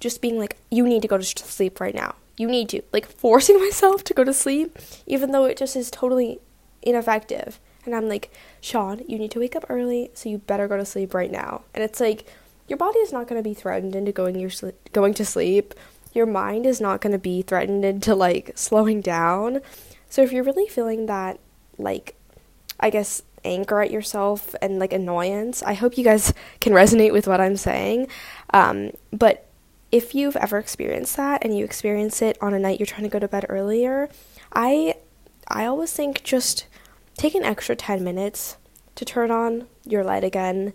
just 0.00 0.20
being 0.20 0.38
like, 0.38 0.56
you 0.70 0.86
need 0.86 1.02
to 1.02 1.08
go 1.08 1.18
to 1.18 1.24
sleep 1.24 1.80
right 1.80 1.94
now. 1.94 2.14
You 2.36 2.48
need 2.48 2.68
to. 2.70 2.82
Like 2.92 3.06
forcing 3.18 3.58
myself 3.58 4.04
to 4.04 4.14
go 4.14 4.24
to 4.24 4.34
sleep, 4.34 4.78
even 5.06 5.32
though 5.32 5.44
it 5.44 5.56
just 5.56 5.76
is 5.76 5.90
totally 5.90 6.40
ineffective. 6.82 7.60
And 7.84 7.94
I'm 7.94 8.08
like, 8.08 8.30
Sean, 8.60 9.02
you 9.06 9.18
need 9.18 9.30
to 9.32 9.40
wake 9.40 9.56
up 9.56 9.64
early, 9.68 10.10
so 10.14 10.28
you 10.28 10.38
better 10.38 10.68
go 10.68 10.76
to 10.76 10.84
sleep 10.84 11.14
right 11.14 11.30
now. 11.30 11.62
And 11.74 11.82
it's 11.82 12.00
like, 12.00 12.26
your 12.68 12.76
body 12.76 12.98
is 12.98 13.12
not 13.12 13.26
going 13.26 13.42
to 13.42 13.48
be 13.48 13.54
threatened 13.54 13.96
into 13.96 14.12
going 14.12 14.38
your 14.38 14.50
sli- 14.50 14.74
going 14.92 15.14
to 15.14 15.24
sleep. 15.24 15.74
Your 16.12 16.26
mind 16.26 16.66
is 16.66 16.80
not 16.80 17.00
going 17.00 17.12
to 17.12 17.18
be 17.18 17.42
threatened 17.42 17.84
into 17.84 18.14
like 18.14 18.52
slowing 18.54 19.00
down. 19.00 19.60
So 20.10 20.22
if 20.22 20.32
you're 20.32 20.44
really 20.44 20.68
feeling 20.68 21.06
that 21.06 21.40
like 21.78 22.14
I 22.80 22.90
guess 22.90 23.22
anger 23.44 23.80
at 23.80 23.90
yourself 23.90 24.54
and 24.60 24.78
like 24.78 24.92
annoyance, 24.92 25.62
I 25.62 25.74
hope 25.74 25.98
you 25.98 26.04
guys 26.04 26.32
can 26.60 26.72
resonate 26.72 27.12
with 27.12 27.26
what 27.26 27.40
I'm 27.40 27.56
saying. 27.56 28.08
Um, 28.52 28.92
but 29.12 29.46
if 29.90 30.14
you've 30.14 30.36
ever 30.36 30.58
experienced 30.58 31.16
that 31.16 31.44
and 31.44 31.56
you 31.56 31.64
experience 31.64 32.20
it 32.20 32.36
on 32.40 32.52
a 32.52 32.58
night 32.58 32.78
you're 32.78 32.86
trying 32.86 33.04
to 33.04 33.08
go 33.08 33.18
to 33.18 33.28
bed 33.28 33.46
earlier, 33.48 34.08
I 34.52 34.94
I 35.46 35.64
always 35.64 35.92
think 35.92 36.22
just 36.22 36.66
take 37.16 37.34
an 37.34 37.44
extra 37.44 37.74
10 37.74 38.04
minutes 38.04 38.58
to 38.94 39.04
turn 39.04 39.30
on 39.30 39.66
your 39.84 40.04
light 40.04 40.24
again, 40.24 40.74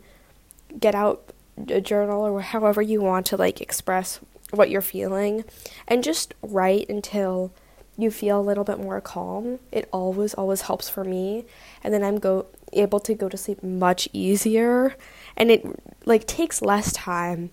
get 0.79 0.95
out 0.95 1.31
a 1.69 1.79
journal 1.79 2.23
or 2.23 2.41
however 2.41 2.81
you 2.81 3.01
want 3.01 3.25
to 3.27 3.37
like 3.37 3.61
express 3.61 4.19
what 4.51 4.69
you're 4.69 4.81
feeling 4.81 5.43
and 5.87 6.03
just 6.03 6.33
write 6.41 6.89
until 6.89 7.53
you 7.97 8.09
feel 8.09 8.39
a 8.39 8.41
little 8.41 8.63
bit 8.63 8.79
more 8.79 8.99
calm. 9.01 9.59
It 9.71 9.87
always 9.93 10.33
always 10.33 10.61
helps 10.61 10.89
for 10.89 11.03
me 11.03 11.45
and 11.83 11.93
then 11.93 12.03
I'm 12.03 12.19
go 12.19 12.47
able 12.71 12.99
to 13.01 13.13
go 13.13 13.29
to 13.29 13.37
sleep 13.37 13.61
much 13.63 14.09
easier 14.13 14.95
and 15.37 15.51
it 15.51 15.63
like 16.05 16.25
takes 16.25 16.61
less 16.61 16.91
time 16.91 17.51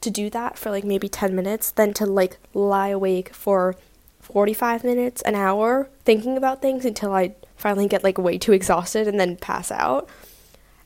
to 0.00 0.10
do 0.10 0.30
that 0.30 0.58
for 0.58 0.70
like 0.70 0.84
maybe 0.84 1.08
10 1.08 1.34
minutes 1.34 1.70
than 1.70 1.92
to 1.94 2.06
like 2.06 2.38
lie 2.54 2.88
awake 2.88 3.34
for 3.34 3.76
45 4.20 4.84
minutes, 4.84 5.22
an 5.22 5.34
hour 5.34 5.88
thinking 6.04 6.36
about 6.36 6.62
things 6.62 6.84
until 6.84 7.12
I 7.12 7.34
finally 7.56 7.88
get 7.88 8.04
like 8.04 8.18
way 8.18 8.38
too 8.38 8.52
exhausted 8.52 9.06
and 9.06 9.20
then 9.20 9.36
pass 9.36 9.70
out. 9.70 10.08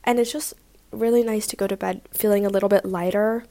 And 0.03 0.19
it's 0.19 0.31
just 0.31 0.53
really 0.91 1.23
nice 1.23 1.47
to 1.47 1.55
go 1.55 1.67
to 1.67 1.77
bed 1.77 2.01
feeling 2.11 2.45
a 2.45 2.49
little 2.49 2.69
bit 2.69 2.85
lighter, 2.85 3.45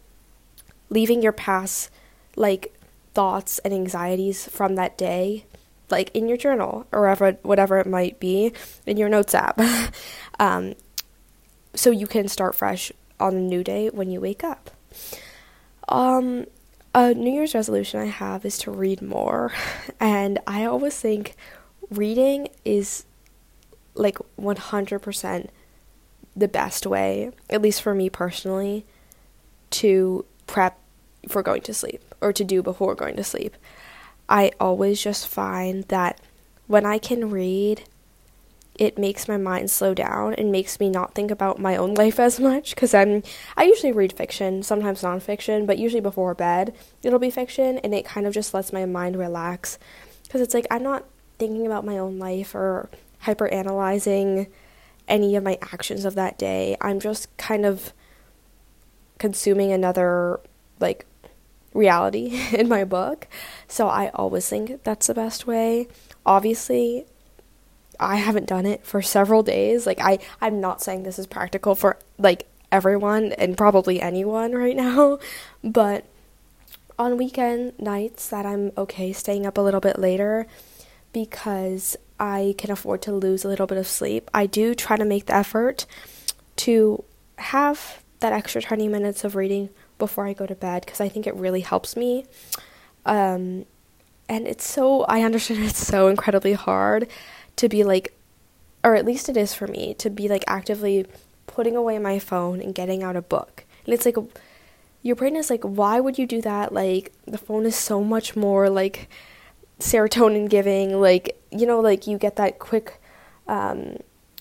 leaving 0.91 1.23
your 1.23 1.33
past 1.33 1.91
like 2.37 2.74
thoughts 3.15 3.59
and 3.61 3.73
anxieties 3.73 4.49
from 4.49 4.75
that 4.75 4.99
day 4.99 5.45
like 5.91 6.11
in 6.15 6.29
your 6.29 6.37
journal 6.37 6.87
or 6.93 7.03
whatever, 7.03 7.33
whatever 7.43 7.79
it 7.79 7.87
might 7.87 8.19
be 8.19 8.53
in 8.87 8.97
your 8.97 9.09
notes 9.09 9.35
app. 9.35 9.61
um, 10.41 10.75
so 11.75 11.91
you 11.91 12.07
can 12.07 12.29
start 12.29 12.55
fresh 12.55 12.93
on 13.21 13.35
a 13.35 13.41
new 13.41 13.63
day 13.63 13.89
when 13.91 14.11
you 14.11 14.21
wake 14.21 14.45
up. 14.45 14.71
Um, 15.89 16.47
a 16.95 17.15
New 17.15 17.33
Year's 17.33 17.55
resolution 17.55 18.01
I 18.01 18.07
have 18.07 18.45
is 18.45 18.59
to 18.59 18.71
read 18.71 19.03
more, 19.03 19.53
and 20.01 20.39
I 20.47 20.65
always 20.65 20.99
think 20.99 21.35
reading 21.91 22.49
is 22.65 23.05
like 23.95 24.19
100% 24.41 25.49
the 26.37 26.49
best 26.49 26.87
way, 26.87 27.31
at 27.49 27.63
least 27.63 27.83
for 27.83 27.95
me 27.95 28.11
personally, 28.11 28.85
to 29.71 30.25
prep 30.47 30.79
for 31.31 31.43
going 31.43 31.63
to 31.63 31.75
sleep 31.75 32.03
or 32.21 32.33
to 32.33 32.45
do 32.45 32.63
before 32.63 32.95
going 32.95 33.17
to 33.17 33.25
sleep. 33.25 33.57
I 34.29 34.53
always 34.59 35.03
just 35.03 35.29
find 35.29 35.85
that 35.85 36.21
when 36.67 36.87
I 36.87 36.99
can 36.99 37.31
read, 37.31 37.83
it 38.77 38.99
makes 38.99 39.29
my 39.29 39.37
mind 39.37 39.71
slow 39.71 39.95
down 39.95 40.35
and 40.35 40.51
makes 40.51 40.81
me 40.81 40.89
not 40.91 41.15
think 41.15 41.31
about 41.31 41.61
my 41.61 41.77
own 41.77 41.95
life 42.03 42.19
as 42.19 42.41
much 42.41 42.75
because 42.75 42.95
I'm 42.95 43.23
I 43.57 43.65
usually 43.65 43.93
read 43.93 44.13
fiction, 44.13 44.63
sometimes 44.63 45.03
nonfiction, 45.03 45.67
but 45.67 45.79
usually 45.79 46.01
before 46.01 46.35
bed 46.35 46.75
it'll 47.03 47.19
be 47.19 47.31
fiction 47.31 47.79
and 47.79 47.95
it 47.95 48.05
kind 48.05 48.27
of 48.27 48.35
just 48.35 48.55
lets 48.55 48.73
my 48.73 48.85
mind 48.85 49.17
relax 49.17 49.79
because 50.25 50.41
it's 50.41 50.55
like 50.55 50.67
I'm 50.71 50.83
not 50.83 51.05
thinking 51.39 51.67
about 51.67 51.85
my 51.85 51.99
own 51.99 52.19
life 52.19 52.55
or 52.55 52.89
hyper 53.21 53.49
analyzing 53.49 54.49
any 55.07 55.37
of 55.37 55.45
my 55.45 55.59
actions 55.61 56.05
of 56.05 56.15
that 56.15 56.39
day. 56.39 56.77
I'm 56.81 56.99
just 56.99 57.35
kind 57.37 57.67
of 57.67 57.93
consuming 59.19 59.73
another 59.73 60.41
like 60.81 61.07
reality 61.75 62.41
in 62.53 62.69
my 62.69 62.85
book. 62.85 63.29
So 63.69 63.89
I 63.89 64.11
always 64.15 64.49
think 64.49 64.83
that's 64.85 65.09
the 65.09 65.15
best 65.15 65.47
way. 65.47 65.89
Obviously, 66.25 67.05
I 68.01 68.17
haven't 68.17 68.47
done 68.47 68.65
it 68.65 68.87
for 68.87 69.03
several 69.03 69.43
days. 69.43 69.87
Like 69.87 70.01
I 70.01 70.19
I'm 70.41 70.61
not 70.61 70.83
saying 70.83 71.03
this 71.03 71.19
is 71.19 71.27
practical 71.27 71.75
for 71.75 71.99
like 72.19 72.47
everyone 72.73 73.33
and 73.33 73.57
probably 73.57 74.01
anyone 74.01 74.53
right 74.53 74.77
now, 74.89 75.19
but 75.63 76.05
on 76.99 77.17
weekend 77.17 77.79
nights 77.79 78.29
that 78.29 78.47
I'm 78.47 78.73
okay 78.79 79.13
staying 79.13 79.47
up 79.47 79.59
a 79.59 79.61
little 79.61 79.81
bit 79.81 79.99
later 79.99 80.47
because 81.13 81.97
I 82.21 82.55
can 82.59 82.71
afford 82.71 83.03
to 83.03 83.13
lose 83.13 83.45
a 83.45 83.49
little 83.49 83.67
bit 83.67 83.79
of 83.79 83.87
sleep. 83.87 84.31
I 84.33 84.47
do 84.47 84.75
try 84.75 84.97
to 84.97 85.05
make 85.05 85.27
the 85.27 85.35
effort 85.35 85.87
to 86.57 87.03
have 87.37 88.04
that 88.21 88.33
extra 88.33 88.63
20 88.63 88.89
minutes 88.89 89.25
of 89.25 89.37
reading 89.37 89.71
before 89.99 90.27
I 90.27 90.33
go 90.33 90.47
to 90.47 90.55
bed 90.55 90.85
because 90.85 91.01
I 91.01 91.09
think 91.09 91.27
it 91.27 91.35
really 91.35 91.61
helps 91.61 91.97
me. 91.97 92.27
Um, 93.05 93.67
and 94.29 94.47
it's 94.47 94.67
so, 94.67 95.03
I 95.05 95.23
understand 95.23 95.65
it's 95.65 95.85
so 95.85 96.09
incredibly 96.09 96.55
hard 96.55 97.09
to 97.57 97.69
be 97.69 97.85
like, 97.85 98.15
or 98.83 98.95
at 98.95 99.05
least 99.05 99.29
it 99.29 99.37
is 99.37 99.55
for 99.55 99.67
me, 99.67 99.95
to 99.95 100.11
be 100.11 100.29
like 100.29 100.45
actively 100.47 101.07
putting 101.47 101.77
away 101.77 101.99
my 101.99 102.19
phone 102.19 102.61
and 102.61 102.75
getting 102.75 103.03
out 103.03 103.17
a 103.17 103.23
book. 103.23 103.65
And 103.85 103.95
it's 103.95 104.05
like, 104.05 104.17
your 105.03 105.17
brain 105.17 105.37
is 105.37 105.51
like, 105.51 105.63
why 105.63 106.01
would 106.01 106.19
you 106.19 106.27
do 106.27 106.41
that? 106.43 106.73
Like, 106.73 107.13
the 107.27 107.39
phone 107.39 107.67
is 107.67 107.77
so 107.77 108.03
much 108.03 108.35
more 108.35 108.71
like 108.71 109.11
serotonin 109.79 110.49
giving. 110.49 110.99
Like, 110.99 111.39
you 111.51 111.67
know, 111.67 111.81
like 111.81 112.07
you 112.07 112.17
get 112.19 112.37
that 112.37 112.59
quick 112.59 113.01
um, 113.47 113.99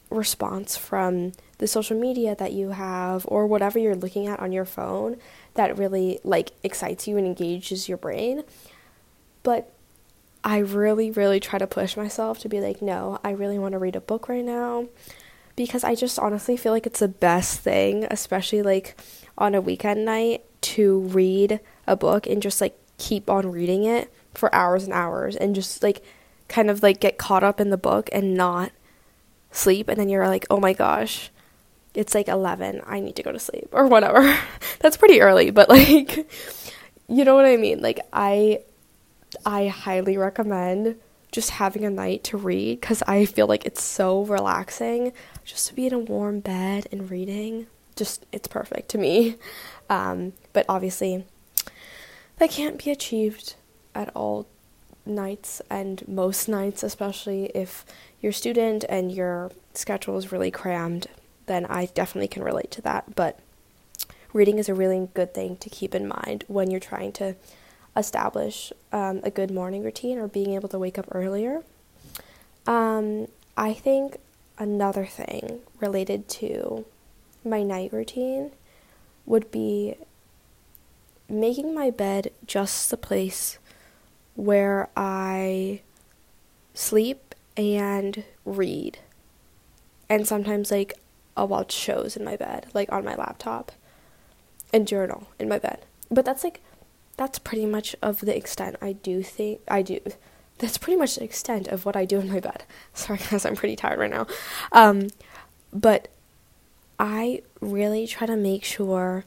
response 0.10 0.77
from 0.77 1.34
the 1.63 1.67
social 1.67 1.98
media 1.98 2.36
that 2.36 2.51
you 2.51 2.72
have 2.72 3.25
or 3.29 3.48
whatever 3.48 3.79
you're 3.79 3.96
looking 3.96 4.27
at 4.27 4.38
on 4.41 4.51
your 4.51 4.65
phone 4.65 5.15
that 5.53 5.77
really 5.77 6.20
like 6.25 6.51
excites 6.62 7.08
you 7.08 7.17
and 7.17 7.25
engages 7.25 7.88
your 7.88 7.98
brain. 7.98 8.43
But 9.43 9.72
I 10.43 10.58
really, 10.58 11.10
really 11.10 11.39
try 11.39 11.58
to 11.58 11.65
push 11.65 11.96
myself 11.96 12.39
to 12.39 12.50
be 12.50 12.60
like, 12.60 12.82
no, 12.82 13.17
I 13.24 13.32
really 13.32 13.58
want 13.58 13.72
to 13.72 13.79
read 13.79 13.96
a 13.96 14.01
book 14.01 14.27
right 14.27 14.43
now 14.43 14.89
because 15.55 15.86
I 15.86 15.96
just 15.96 16.20
honestly 16.20 16.58
feel 16.58 16.74
like 16.74 16.86
it's 16.86 17.00
the 17.00 17.08
best 17.08 17.62
thing, 17.62 18.08
especially 18.12 18.62
like 18.62 19.00
on 19.38 19.55
a 19.55 19.62
weekend 19.62 20.03
night, 20.03 20.43
to 20.63 21.00
read 21.00 21.62
a 21.88 21.96
book 21.96 22.27
and 22.27 22.41
just 22.41 22.60
like 22.60 22.77
keep 22.98 23.29
on 23.29 23.53
reading 23.53 23.86
it 23.86 24.13
for 24.34 24.53
hours 24.53 24.84
and 24.84 24.91
hours 24.91 25.38
and 25.38 25.55
just 25.55 25.82
like 25.82 26.03
kind 26.50 26.70
of 26.70 26.84
like 26.84 27.00
get 27.00 27.17
caught 27.17 27.41
up 27.41 27.62
in 27.62 27.70
the 27.70 27.77
book 27.77 28.10
and 28.12 28.36
not 28.36 28.74
sleep. 29.53 29.88
And 29.88 29.98
then 29.98 30.10
you're 30.10 30.27
like, 30.27 30.46
oh 30.50 30.60
my 30.60 30.74
gosh, 30.74 31.29
it's 31.93 32.15
like 32.15 32.27
11, 32.27 32.81
I 32.85 33.00
need 33.00 33.15
to 33.17 33.23
go 33.23 33.31
to 33.31 33.39
sleep 33.39 33.69
or 33.71 33.88
whatever. 33.88 34.38
That's 34.79 34.97
pretty 34.97 35.21
early, 35.21 35.51
but 35.51 35.69
like, 35.69 36.17
you 37.07 37.25
know 37.25 37.35
what 37.35 37.45
I 37.45 37.57
mean? 37.57 37.81
Like, 37.81 38.00
I 38.12 38.59
I 39.45 39.67
highly 39.67 40.17
recommend 40.17 40.95
just 41.31 41.51
having 41.51 41.83
a 41.83 41.89
night 41.89 42.23
to 42.23 42.38
read 42.38 42.79
because 42.79 43.01
I 43.07 43.25
feel 43.25 43.47
like 43.47 43.65
it's 43.65 43.81
so 43.81 44.23
relaxing 44.23 45.12
just 45.43 45.67
to 45.67 45.73
be 45.73 45.88
in 45.88 45.93
a 45.93 46.00
warm 46.00 46.39
bed 46.39 46.88
and 46.91 47.09
reading. 47.09 47.67
Just, 47.95 48.25
it's 48.31 48.47
perfect 48.47 48.89
to 48.89 48.97
me. 48.97 49.38
Um, 49.89 50.33
but 50.53 50.65
obviously, 50.69 51.25
that 52.38 52.51
can't 52.51 52.83
be 52.83 52.91
achieved 52.91 53.55
at 53.95 54.09
all 54.15 54.47
nights 55.05 55.62
and 55.69 56.07
most 56.07 56.47
nights, 56.47 56.83
especially 56.83 57.45
if 57.55 57.85
you're 58.21 58.29
a 58.29 58.33
student 58.33 58.85
and 58.88 59.12
your 59.12 59.51
schedule 59.73 60.17
is 60.17 60.31
really 60.31 60.51
crammed, 60.51 61.07
then 61.45 61.65
I 61.65 61.85
definitely 61.88 62.27
can 62.27 62.43
relate 62.43 62.71
to 62.71 62.81
that. 62.81 63.15
But 63.15 63.39
reading 64.33 64.57
is 64.57 64.69
a 64.69 64.73
really 64.73 65.09
good 65.13 65.33
thing 65.33 65.57
to 65.57 65.69
keep 65.69 65.93
in 65.93 66.07
mind 66.07 66.43
when 66.47 66.71
you're 66.71 66.79
trying 66.79 67.12
to 67.13 67.35
establish 67.95 68.73
um, 68.91 69.21
a 69.23 69.29
good 69.29 69.51
morning 69.51 69.83
routine 69.83 70.17
or 70.17 70.27
being 70.27 70.53
able 70.53 70.69
to 70.69 70.79
wake 70.79 70.97
up 70.97 71.07
earlier. 71.12 71.63
Um, 72.65 73.27
I 73.55 73.73
think 73.73 74.17
another 74.57 75.05
thing 75.05 75.59
related 75.79 76.27
to 76.29 76.85
my 77.45 77.62
night 77.62 77.91
routine 77.91 78.51
would 79.25 79.51
be 79.51 79.95
making 81.29 81.73
my 81.73 81.89
bed 81.89 82.31
just 82.45 82.89
the 82.89 82.97
place 82.97 83.57
where 84.35 84.89
I 84.95 85.81
sleep 86.73 87.35
and 87.55 88.23
read. 88.45 89.00
And 90.09 90.27
sometimes, 90.27 90.71
like, 90.71 90.93
I'll 91.36 91.48
watch 91.48 91.72
shows 91.72 92.16
in 92.16 92.24
my 92.24 92.36
bed, 92.36 92.68
like 92.74 92.92
on 92.92 93.06
my 93.06 93.16
laptop, 93.16 93.72
and 94.74 94.88
journal 94.88 95.28
in 95.40 95.50
my 95.50 95.60
bed. 95.60 95.86
But 96.10 96.25
that's 96.25 96.44
like 96.44 96.62
that's 97.18 97.40
pretty 97.40 97.66
much 97.66 97.96
of 98.02 98.22
the 98.22 98.36
extent 98.36 98.75
I 98.82 98.94
do 98.94 99.24
think 99.24 99.62
I 99.68 99.82
do. 99.82 100.00
That's 100.60 100.78
pretty 100.78 100.98
much 100.98 101.16
the 101.16 101.24
extent 101.24 101.68
of 101.68 101.86
what 101.86 101.96
I 101.96 102.06
do 102.06 102.20
in 102.20 102.32
my 102.32 102.40
bed. 102.40 102.63
Sorry, 102.94 103.20
guys, 103.30 103.46
I'm 103.46 103.56
pretty 103.56 103.75
tired 103.75 104.00
right 104.00 104.12
now. 104.12 104.28
Um, 104.72 105.10
but 105.72 106.08
I 107.00 107.42
really 107.60 108.08
try 108.08 108.28
to 108.28 108.36
make 108.36 108.63
sure 108.63 109.25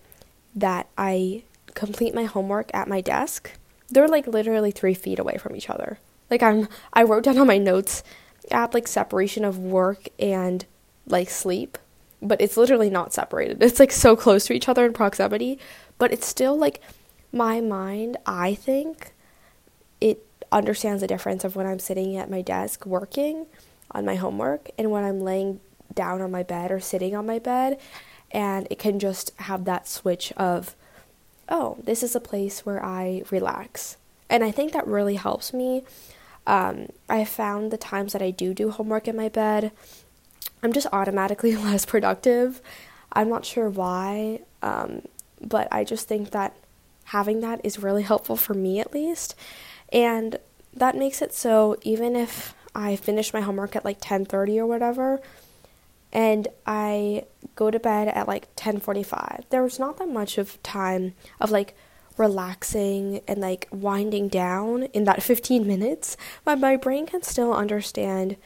that 0.54 0.88
I 0.96 1.42
complete 1.74 2.14
my 2.14 2.24
homework 2.24 2.70
at 2.74 2.88
my 2.88 3.00
desk, 3.00 3.52
they're 3.88 4.08
like 4.08 4.26
literally 4.26 4.72
three 4.72 4.94
feet 4.94 5.18
away 5.18 5.36
from 5.36 5.54
each 5.54 5.70
other. 5.70 5.98
Like 6.30 6.42
I'm, 6.42 6.68
I 6.92 7.04
wrote 7.04 7.24
down 7.24 7.38
on 7.38 7.46
my 7.46 7.58
notes 7.58 8.02
app 8.50 8.74
like 8.74 8.88
separation 8.88 9.44
of 9.44 9.58
work 9.58 10.08
and 10.18 10.64
like 11.06 11.28
sleep, 11.28 11.78
but 12.22 12.40
it's 12.40 12.56
literally 12.56 12.90
not 12.90 13.12
separated. 13.12 13.62
It's 13.62 13.80
like 13.80 13.92
so 13.92 14.16
close 14.16 14.46
to 14.46 14.52
each 14.52 14.68
other 14.68 14.84
in 14.84 14.92
proximity, 14.92 15.58
but 15.98 16.12
it's 16.12 16.26
still 16.26 16.56
like 16.56 16.80
my 17.32 17.60
mind, 17.60 18.16
I 18.26 18.54
think 18.54 19.12
it 20.00 20.24
understands 20.50 21.00
the 21.00 21.06
difference 21.06 21.44
of 21.44 21.56
when 21.56 21.66
I'm 21.66 21.78
sitting 21.78 22.16
at 22.16 22.30
my 22.30 22.40
desk 22.40 22.86
working 22.86 23.46
on 23.90 24.04
my 24.04 24.14
homework 24.14 24.70
and 24.78 24.90
when 24.90 25.04
I'm 25.04 25.20
laying 25.20 25.60
down 25.92 26.20
on 26.20 26.30
my 26.30 26.42
bed 26.42 26.70
or 26.70 26.80
sitting 26.80 27.14
on 27.14 27.26
my 27.26 27.38
bed 27.38 27.78
and 28.30 28.66
it 28.70 28.78
can 28.78 28.98
just 28.98 29.32
have 29.40 29.64
that 29.64 29.88
switch 29.88 30.32
of 30.36 30.74
oh, 31.48 31.76
this 31.84 32.02
is 32.02 32.16
a 32.16 32.20
place 32.20 32.66
where 32.66 32.84
I 32.84 33.22
relax. 33.30 33.96
And 34.28 34.42
I 34.42 34.50
think 34.50 34.72
that 34.72 34.84
really 34.84 35.14
helps 35.14 35.52
me 35.52 35.84
um, 36.46 36.86
I 37.08 37.24
found 37.24 37.70
the 37.70 37.76
times 37.76 38.12
that 38.12 38.22
I 38.22 38.30
do 38.30 38.54
do 38.54 38.70
homework 38.70 39.08
in 39.08 39.16
my 39.16 39.28
bed, 39.28 39.72
I'm 40.62 40.72
just 40.72 40.86
automatically 40.92 41.56
less 41.56 41.84
productive. 41.84 42.60
I'm 43.12 43.28
not 43.28 43.44
sure 43.44 43.68
why, 43.68 44.40
um, 44.62 45.02
but 45.40 45.68
I 45.70 45.84
just 45.84 46.08
think 46.08 46.30
that 46.30 46.56
having 47.04 47.40
that 47.40 47.60
is 47.64 47.78
really 47.78 48.02
helpful 48.02 48.36
for 48.36 48.54
me 48.54 48.80
at 48.80 48.92
least. 48.92 49.34
And 49.92 50.38
that 50.74 50.96
makes 50.96 51.22
it 51.22 51.32
so 51.32 51.76
even 51.82 52.16
if 52.16 52.54
I 52.74 52.96
finish 52.96 53.32
my 53.32 53.40
homework 53.40 53.74
at 53.74 53.84
like 53.84 54.00
10:30 54.00 54.58
or 54.58 54.66
whatever 54.66 55.20
and 56.12 56.48
I 56.66 57.24
go 57.54 57.70
to 57.70 57.78
bed 57.78 58.08
at 58.08 58.28
like 58.28 58.54
10:45, 58.56 59.44
there's 59.50 59.78
not 59.78 59.96
that 59.98 60.08
much 60.08 60.36
of 60.38 60.62
time 60.62 61.14
of 61.40 61.50
like 61.50 61.74
relaxing 62.18 63.20
and 63.28 63.40
like 63.40 63.68
winding 63.70 64.28
down 64.28 64.84
in 64.94 65.04
that 65.04 65.22
15 65.32 65.66
minutes, 65.66 66.16
but 66.44 66.58
my 66.58 66.76
brain 66.76 67.06
can 67.06 67.22
still 67.22 67.52
understand 67.54 68.36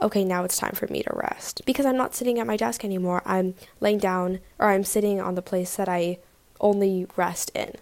okay, 0.00 0.24
now 0.24 0.44
it's 0.44 0.58
time 0.58 0.74
for 0.74 0.86
me 0.88 1.02
to 1.02 1.10
rest 1.14 1.62
because 1.64 1.86
I'm 1.86 1.96
not 1.96 2.14
sitting 2.14 2.38
at 2.38 2.46
my 2.46 2.56
desk 2.56 2.84
anymore. 2.84 3.22
I'm 3.24 3.54
laying 3.80 3.98
down 3.98 4.40
or 4.58 4.68
I'm 4.68 4.84
sitting 4.84 5.20
on 5.20 5.34
the 5.34 5.42
place 5.42 5.76
that 5.76 5.88
I 5.88 6.18
only 6.60 7.06
rest 7.16 7.50
in, 7.54 7.72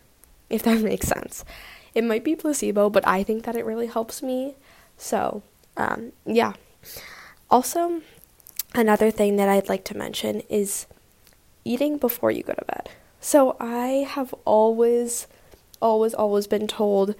if 0.48 0.62
that 0.62 0.80
makes 0.82 1.08
sense. 1.08 1.44
It 1.94 2.04
might 2.04 2.24
be 2.24 2.36
placebo, 2.36 2.90
but 2.90 3.06
I 3.06 3.22
think 3.22 3.44
that 3.44 3.56
it 3.56 3.64
really 3.64 3.86
helps 3.86 4.22
me. 4.22 4.54
So, 4.96 5.42
um, 5.76 6.12
yeah. 6.26 6.54
Also, 7.50 8.02
another 8.74 9.10
thing 9.10 9.36
that 9.36 9.48
I'd 9.48 9.68
like 9.68 9.84
to 9.84 9.96
mention 9.96 10.40
is 10.48 10.86
eating 11.64 11.98
before 11.98 12.30
you 12.30 12.42
go 12.42 12.54
to 12.54 12.64
bed. 12.64 12.90
So 13.20 13.56
I 13.58 14.06
have 14.08 14.34
always, 14.44 15.26
always, 15.80 16.14
always 16.14 16.46
been 16.46 16.66
told 16.66 17.14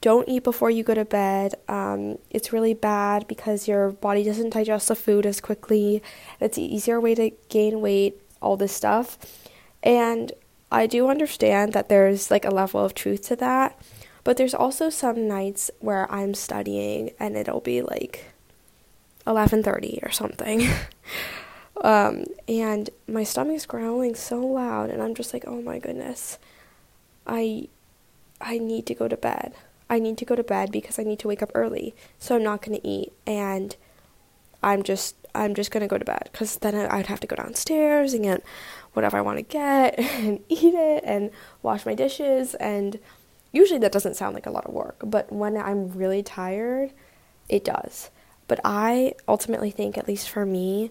don't 0.00 0.28
eat 0.28 0.44
before 0.44 0.70
you 0.70 0.84
go 0.84 0.94
to 0.94 1.04
bed. 1.04 1.54
Um, 1.68 2.18
it's 2.30 2.52
really 2.52 2.74
bad 2.74 3.26
because 3.26 3.66
your 3.66 3.90
body 3.90 4.22
doesn't 4.22 4.50
digest 4.50 4.88
the 4.88 4.94
food 4.94 5.26
as 5.26 5.40
quickly. 5.40 6.02
It's 6.40 6.56
an 6.56 6.64
easier 6.64 7.00
way 7.00 7.14
to 7.16 7.30
gain 7.48 7.80
weight, 7.80 8.20
all 8.40 8.56
this 8.56 8.72
stuff. 8.72 9.18
And 9.82 10.32
I 10.70 10.86
do 10.86 11.08
understand 11.08 11.72
that 11.72 11.88
there's 11.88 12.30
like 12.30 12.44
a 12.44 12.50
level 12.50 12.84
of 12.84 12.94
truth 12.94 13.22
to 13.28 13.36
that. 13.36 13.80
But 14.24 14.36
there's 14.36 14.54
also 14.54 14.90
some 14.90 15.26
nights 15.26 15.70
where 15.80 16.10
I'm 16.12 16.34
studying 16.34 17.10
and 17.18 17.36
it'll 17.36 17.60
be 17.60 17.82
like 17.82 18.26
11:30 19.26 20.02
or 20.02 20.10
something. 20.10 20.68
Um, 21.80 22.24
and 22.48 22.90
my 23.06 23.22
stomach's 23.22 23.66
growling 23.66 24.14
so 24.14 24.40
loud, 24.40 24.90
and 24.90 25.02
I'm 25.02 25.14
just 25.14 25.32
like, 25.32 25.44
oh 25.46 25.62
my 25.62 25.78
goodness, 25.78 26.38
I, 27.26 27.68
I 28.40 28.58
need 28.58 28.86
to 28.86 28.94
go 28.94 29.06
to 29.06 29.16
bed. 29.16 29.54
I 29.90 29.98
need 29.98 30.18
to 30.18 30.24
go 30.24 30.34
to 30.34 30.42
bed 30.42 30.70
because 30.70 30.98
I 30.98 31.02
need 31.02 31.18
to 31.20 31.28
wake 31.28 31.42
up 31.42 31.50
early, 31.54 31.94
so 32.18 32.36
I'm 32.36 32.42
not 32.42 32.62
gonna 32.62 32.80
eat, 32.82 33.12
and 33.26 33.76
I'm 34.62 34.82
just, 34.82 35.16
I'm 35.34 35.54
just 35.54 35.70
gonna 35.70 35.88
go 35.88 35.98
to 35.98 36.04
bed 36.04 36.28
because 36.32 36.56
then 36.56 36.74
I'd 36.74 37.06
have 37.06 37.20
to 37.20 37.26
go 37.26 37.36
downstairs 37.36 38.12
and 38.12 38.24
get 38.24 38.42
whatever 38.92 39.16
I 39.16 39.22
want 39.22 39.38
to 39.38 39.42
get 39.42 39.98
and 39.98 40.40
eat 40.48 40.74
it 40.74 41.04
and 41.04 41.30
wash 41.62 41.86
my 41.86 41.94
dishes, 41.94 42.54
and 42.54 42.98
usually 43.52 43.80
that 43.80 43.92
doesn't 43.92 44.16
sound 44.16 44.34
like 44.34 44.46
a 44.46 44.50
lot 44.50 44.66
of 44.66 44.74
work, 44.74 44.96
but 45.04 45.32
when 45.32 45.56
I'm 45.56 45.92
really 45.92 46.22
tired, 46.22 46.92
it 47.48 47.64
does. 47.64 48.10
But 48.46 48.60
I 48.64 49.14
ultimately 49.26 49.70
think, 49.70 49.98
at 49.98 50.08
least 50.08 50.28
for 50.28 50.46
me, 50.46 50.90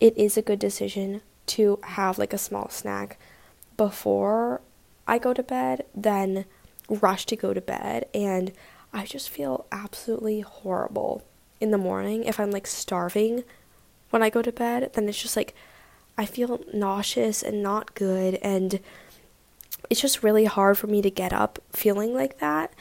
it 0.00 0.16
is 0.16 0.36
a 0.36 0.42
good 0.42 0.58
decision 0.58 1.20
to 1.46 1.78
have 1.82 2.18
like 2.18 2.32
a 2.32 2.38
small 2.38 2.68
snack 2.70 3.18
before 3.76 4.60
I 5.06 5.18
go 5.18 5.34
to 5.34 5.42
bed 5.42 5.84
than 5.94 6.44
rush 6.88 7.26
to 7.26 7.36
go 7.36 7.54
to 7.54 7.60
bed. 7.60 8.06
And 8.14 8.52
I 8.92 9.04
just 9.06 9.30
feel 9.30 9.66
absolutely 9.72 10.40
horrible 10.40 11.22
in 11.60 11.70
the 11.70 11.78
morning 11.78 12.24
if 12.24 12.40
I'm 12.40 12.50
like 12.50 12.66
starving 12.66 13.44
when 14.10 14.22
I 14.22 14.30
go 14.30 14.42
to 14.42 14.52
bed. 14.52 14.90
Then 14.92 15.08
it's 15.08 15.20
just 15.20 15.36
like 15.36 15.54
I 16.18 16.26
feel 16.26 16.60
nauseous 16.72 17.42
and 17.42 17.62
not 17.62 17.94
good. 17.94 18.34
And 18.42 18.80
it's 19.88 20.00
just 20.00 20.22
really 20.22 20.44
hard 20.44 20.78
for 20.78 20.86
me 20.86 21.02
to 21.02 21.10
get 21.10 21.32
up 21.32 21.58
feeling 21.70 22.14
like 22.14 22.38
that. 22.38 22.72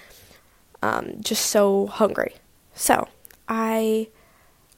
Um, 0.83 1.17
just 1.21 1.45
so 1.45 1.87
hungry. 1.87 2.35
So 2.73 3.07
I 3.47 4.07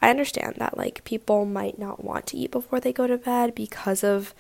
I 0.02 0.10
understand 0.10 0.56
that 0.58 0.78
like 0.78 1.04
people 1.06 1.46
might 1.46 1.80
not 1.80 2.04
want 2.04 2.28
to 2.28 2.38
eat 2.38 2.52
before 2.52 2.82
they 2.82 2.92
go 2.92 3.08
to 3.08 3.18
bed 3.18 3.56
because 3.56 4.04
of 4.04 4.34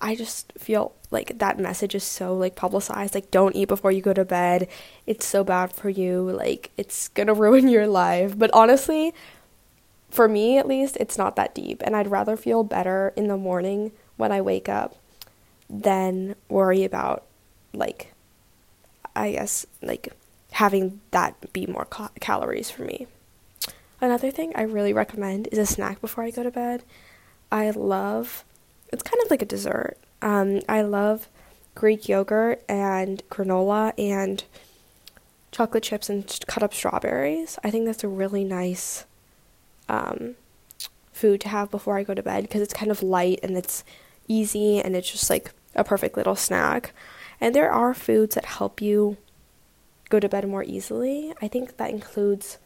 I 0.00 0.16
just 0.16 0.52
feel 0.58 0.92
like 1.12 1.38
that 1.38 1.58
message 1.58 1.94
is 1.94 2.04
so 2.04 2.34
like 2.34 2.56
publicized 2.56 3.14
like 3.14 3.30
don't 3.30 3.54
eat 3.54 3.68
before 3.68 3.92
you 3.92 4.02
go 4.02 4.12
to 4.12 4.24
bed. 4.24 4.68
It's 5.06 5.26
so 5.26 5.44
bad 5.44 5.72
for 5.72 5.88
you. 5.88 6.30
Like 6.30 6.70
it's 6.76 7.08
to 7.10 7.34
ruin 7.34 7.68
your 7.68 7.86
life. 7.86 8.38
But 8.38 8.50
honestly, 8.52 9.12
for 10.10 10.28
me 10.28 10.58
at 10.58 10.66
least, 10.66 10.96
it's 10.98 11.18
not 11.18 11.36
that 11.36 11.54
deep 11.54 11.82
and 11.84 11.94
I'd 11.94 12.10
rather 12.10 12.36
feel 12.36 12.64
better 12.64 13.12
in 13.16 13.28
the 13.28 13.36
morning 13.36 13.92
when 14.16 14.32
I 14.32 14.40
wake 14.40 14.68
up 14.68 14.96
than 15.70 16.34
worry 16.48 16.84
about 16.84 17.24
like 17.72 18.12
I 19.14 19.32
guess 19.32 19.66
like 19.80 20.08
having 20.52 21.00
that 21.10 21.52
be 21.52 21.66
more 21.66 21.86
ca- 21.86 22.10
calories 22.20 22.70
for 22.70 22.84
me. 22.84 23.06
Another 24.00 24.30
thing 24.30 24.52
I 24.56 24.62
really 24.62 24.92
recommend 24.92 25.48
is 25.52 25.58
a 25.58 25.66
snack 25.66 26.00
before 26.00 26.24
I 26.24 26.30
go 26.30 26.42
to 26.42 26.50
bed. 26.50 26.82
I 27.50 27.70
love, 27.70 28.44
it's 28.92 29.02
kind 29.02 29.22
of 29.22 29.30
like 29.30 29.42
a 29.42 29.46
dessert. 29.46 29.96
Um, 30.22 30.60
I 30.68 30.82
love 30.82 31.28
Greek 31.74 32.08
yogurt 32.08 32.62
and 32.68 33.22
granola 33.28 33.92
and 33.98 34.44
chocolate 35.50 35.82
chips 35.82 36.08
and 36.08 36.38
cut 36.46 36.62
up 36.62 36.72
strawberries. 36.72 37.58
I 37.62 37.70
think 37.70 37.86
that's 37.86 38.04
a 38.04 38.08
really 38.08 38.44
nice 38.44 39.04
um, 39.88 40.36
food 41.12 41.40
to 41.42 41.48
have 41.48 41.70
before 41.70 41.98
I 41.98 42.04
go 42.04 42.14
to 42.14 42.22
bed 42.22 42.44
because 42.44 42.62
it's 42.62 42.72
kind 42.72 42.90
of 42.90 43.02
light 43.02 43.40
and 43.42 43.56
it's 43.56 43.84
easy 44.28 44.80
and 44.80 44.96
it's 44.96 45.10
just 45.10 45.28
like 45.28 45.52
a 45.74 45.84
perfect 45.84 46.16
little 46.16 46.36
snack. 46.36 46.94
And 47.40 47.54
there 47.54 47.70
are 47.70 47.92
foods 47.92 48.36
that 48.36 48.44
help 48.44 48.80
you 48.80 49.16
go 50.08 50.20
to 50.20 50.28
bed 50.28 50.46
more 50.48 50.62
easily. 50.62 51.34
I 51.42 51.48
think 51.48 51.76
that 51.76 51.90
includes 51.90 52.58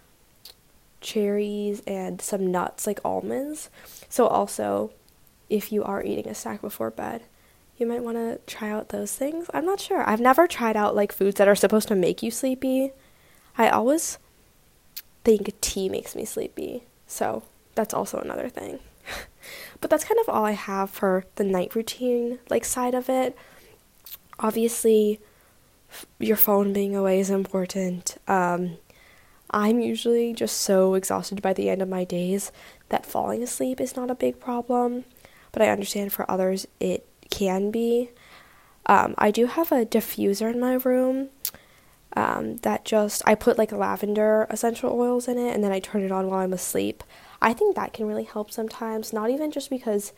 cherries 1.01 1.83
and 1.87 2.21
some 2.21 2.51
nuts 2.51 2.87
like 2.87 3.01
almonds. 3.05 3.71
So, 4.09 4.27
also, 4.27 4.91
if 5.49 5.73
you 5.73 5.83
are 5.85 6.03
eating 6.03 6.29
a 6.29 6.35
snack 6.35 6.61
before 6.61 6.91
bed, 6.91 7.23
you 7.77 7.87
might 7.87 8.03
want 8.03 8.17
to 8.17 8.41
try 8.47 8.71
out 8.71 8.89
those 8.89 9.15
things. 9.15 9.49
I'm 9.53 9.67
not 9.67 9.81
sure. 9.81 10.09
I've 10.09 10.21
never 10.21 10.47
tried 10.47 10.77
out 10.77 10.97
like 10.97 11.13
foods 11.13 11.37
that 11.37 11.49
are 11.49 11.55
supposed 11.55 11.89
to 11.89 11.95
make 11.95 12.23
you 12.23 12.31
sleepy. 12.31 12.93
I 13.59 13.69
always 13.69 14.19
think 15.25 15.61
tea 15.61 15.89
makes 15.89 16.15
me 16.15 16.25
sleepy. 16.25 16.85
So, 17.07 17.43
that's 17.75 17.95
also 17.95 18.19
another 18.19 18.49
thing. 18.49 18.81
but 19.81 19.91
that's 19.91 20.05
kind 20.05 20.19
of 20.21 20.29
all 20.29 20.45
I 20.45 20.53
have 20.53 20.91
for 20.91 21.25
the 21.37 21.45
night 21.45 21.75
routine 21.75 22.41
like 22.51 22.65
side 22.65 22.95
of 22.95 23.09
it. 23.09 23.37
Obviously, 24.41 25.21
f- 25.91 26.07
your 26.19 26.37
phone 26.37 26.73
being 26.73 26.97
away 26.97 27.21
is 27.21 27.31
important. 27.31 28.17
Um, 28.27 28.79
I'm 29.51 29.81
usually 29.81 30.33
just 30.33 30.57
so 30.57 30.95
exhausted 30.95 31.41
by 31.41 31.53
the 31.53 31.71
end 31.71 31.81
of 31.81 31.89
my 31.89 32.05
days 32.05 32.51
that 32.89 33.07
falling 33.07 33.43
asleep 33.43 33.81
is 33.81 33.95
not 33.95 34.11
a 34.11 34.15
big 34.15 34.41
problem, 34.41 35.05
but 35.53 35.63
I 35.63 35.69
understand 35.69 36.13
for 36.13 36.29
others 36.31 36.67
it 36.81 37.07
can 37.31 37.71
be. 37.71 38.11
Um, 38.87 39.15
I 39.19 39.31
do 39.31 39.47
have 39.47 39.73
a 39.73 39.85
diffuser 39.85 40.53
in 40.53 40.61
my 40.61 40.75
room 40.75 41.29
um, 42.17 42.57
that 42.59 42.85
just, 42.85 43.23
I 43.27 43.35
put 43.35 43.59
like 43.59 43.73
lavender 43.73 44.47
essential 44.49 44.93
oils 44.93 45.29
in 45.29 45.39
it 45.39 45.55
and 45.55 45.63
then 45.63 45.73
I 45.73 45.81
turn 45.81 46.03
it 46.03 46.13
on 46.13 46.29
while 46.29 46.41
I'm 46.41 46.53
asleep. 46.53 47.03
I 47.43 47.53
think 47.53 47.77
that 47.77 47.93
can 47.93 48.07
really 48.07 48.25
help 48.25 48.51
sometimes, 48.51 49.13
not 49.13 49.31
even 49.31 49.51
just 49.51 49.71
because, 49.71 50.13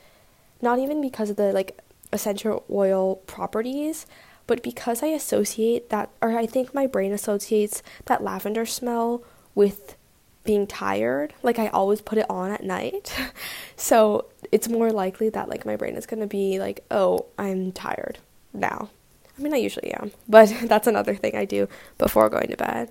not 0.62 0.78
even 0.78 1.00
because 1.00 1.30
of 1.30 1.36
the 1.36 1.52
like 1.52 1.80
essential 2.12 2.64
oil 2.70 3.16
properties, 3.16 4.06
but 4.46 4.62
because 4.62 5.02
I 5.02 5.08
associate 5.08 5.90
that, 5.90 6.10
or 6.22 6.36
I 6.36 6.46
think 6.46 6.72
my 6.72 6.86
brain 6.86 7.12
associates 7.12 7.82
that 8.06 8.22
lavender 8.22 8.64
smell 8.64 9.22
with 9.54 9.96
being 10.44 10.66
tired, 10.66 11.34
like 11.42 11.58
I 11.58 11.68
always 11.68 12.00
put 12.00 12.16
it 12.16 12.26
on 12.30 12.50
at 12.50 12.64
night. 12.64 13.14
so 13.76 14.26
it's 14.52 14.68
more 14.68 14.90
likely 14.90 15.28
that 15.30 15.48
like 15.48 15.66
my 15.66 15.76
brain 15.76 15.96
is 15.96 16.06
going 16.06 16.20
to 16.20 16.26
be 16.26 16.58
like, 16.58 16.84
"Oh, 16.90 17.26
I'm 17.38 17.72
tired 17.72 18.18
now." 18.52 18.90
I 19.38 19.42
mean, 19.42 19.54
I 19.54 19.58
usually 19.58 19.92
am, 19.92 20.12
but 20.28 20.52
that's 20.64 20.86
another 20.86 21.14
thing 21.14 21.36
I 21.36 21.44
do 21.44 21.68
before 21.96 22.28
going 22.28 22.48
to 22.48 22.56
bed. 22.56 22.90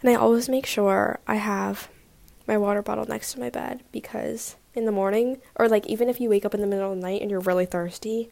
And 0.00 0.10
I 0.10 0.14
always 0.14 0.48
make 0.48 0.66
sure 0.66 1.18
I 1.26 1.36
have 1.36 1.88
my 2.46 2.58
water 2.58 2.82
bottle 2.82 3.06
next 3.06 3.32
to 3.32 3.40
my 3.40 3.50
bed 3.50 3.82
because 3.90 4.56
in 4.74 4.84
the 4.84 4.92
morning, 4.92 5.38
or 5.56 5.68
like 5.68 5.86
even 5.86 6.08
if 6.08 6.20
you 6.20 6.28
wake 6.28 6.44
up 6.44 6.54
in 6.54 6.60
the 6.60 6.66
middle 6.66 6.92
of 6.92 6.98
the 6.98 7.02
night 7.02 7.22
and 7.22 7.30
you're 7.30 7.40
really 7.40 7.66
thirsty, 7.66 8.28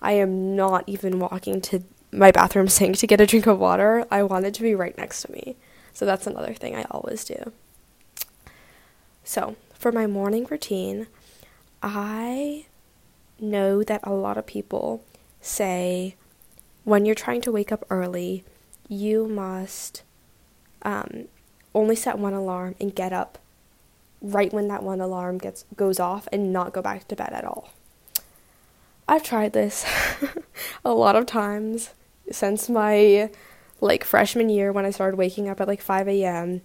I 0.00 0.12
am 0.12 0.56
not 0.56 0.84
even 0.86 1.18
walking 1.18 1.60
to 1.62 1.82
my 2.12 2.30
bathroom 2.30 2.68
sink 2.78 2.96
to 2.98 3.06
get 3.06 3.20
a 3.20 3.26
drink 3.26 3.46
of 3.46 3.58
water. 3.58 4.06
I 4.10 4.22
want 4.22 4.46
it 4.46 4.54
to 4.54 4.62
be 4.62 4.74
right 4.74 4.96
next 4.96 5.22
to 5.22 5.32
me. 5.32 5.56
So 5.92 6.06
that's 6.06 6.26
another 6.26 6.54
thing 6.54 6.74
I 6.76 6.84
always 6.90 7.24
do. 7.24 7.52
So, 9.24 9.56
for 9.74 9.92
my 9.92 10.06
morning 10.06 10.46
routine, 10.48 11.06
I 11.82 12.66
know 13.38 13.82
that 13.82 14.00
a 14.04 14.12
lot 14.12 14.36
of 14.36 14.46
people 14.46 15.02
say 15.40 16.14
when 16.84 17.06
you're 17.06 17.14
trying 17.14 17.40
to 17.42 17.52
wake 17.52 17.72
up 17.72 17.84
early, 17.90 18.44
you 18.88 19.26
must 19.26 20.02
um, 20.82 21.26
only 21.74 21.96
set 21.96 22.18
one 22.18 22.34
alarm 22.34 22.74
and 22.80 22.94
get 22.94 23.12
up 23.12 23.38
right 24.20 24.52
when 24.52 24.68
that 24.68 24.82
one 24.82 25.00
alarm 25.00 25.38
gets 25.38 25.64
goes 25.76 25.98
off 25.98 26.28
and 26.32 26.52
not 26.52 26.72
go 26.72 26.82
back 26.82 27.08
to 27.08 27.16
bed 27.16 27.32
at 27.32 27.44
all. 27.44 27.70
I've 29.08 29.22
tried 29.22 29.52
this 29.52 29.84
a 30.84 30.92
lot 30.92 31.16
of 31.16 31.26
times 31.26 31.90
since 32.30 32.68
my 32.68 33.30
like 33.80 34.04
freshman 34.04 34.48
year 34.48 34.72
when 34.72 34.84
I 34.84 34.90
started 34.90 35.16
waking 35.16 35.48
up 35.48 35.60
at 35.60 35.68
like 35.68 35.80
5 35.80 36.08
a.m. 36.08 36.60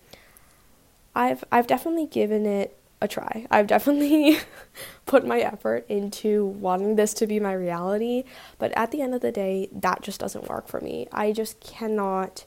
I've 1.16 1.44
I've 1.52 1.68
definitely 1.68 2.08
given 2.08 2.46
it 2.46 2.78
a 3.02 3.08
try. 3.08 3.46
I've 3.52 3.68
definitely 3.68 4.40
put 5.06 5.26
my 5.26 5.40
effort 5.40 5.86
into 5.90 6.46
wanting 6.46 6.96
this 6.96 7.14
to 7.16 7.28
be 7.28 7.40
my 7.40 7.54
reality, 7.54 8.24
but 8.58 8.72
at 8.76 8.92
the 8.92 9.02
end 9.02 9.14
of 9.14 9.22
the 9.22 9.32
day, 9.32 9.70
that 9.72 10.02
just 10.02 10.20
doesn't 10.20 10.50
work 10.50 10.68
for 10.68 10.80
me. 10.80 11.08
I 11.12 11.32
just 11.32 11.60
cannot 11.60 12.46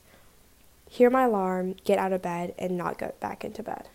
hear 0.89 1.11
my 1.11 1.25
alarm, 1.25 1.77
get 1.85 1.99
out 1.99 2.13
of 2.13 2.23
bed, 2.23 2.55
and 2.59 2.77
not 2.77 2.99
get 2.99 3.21
back 3.21 3.45
into 3.45 3.63
bed. 3.63 3.89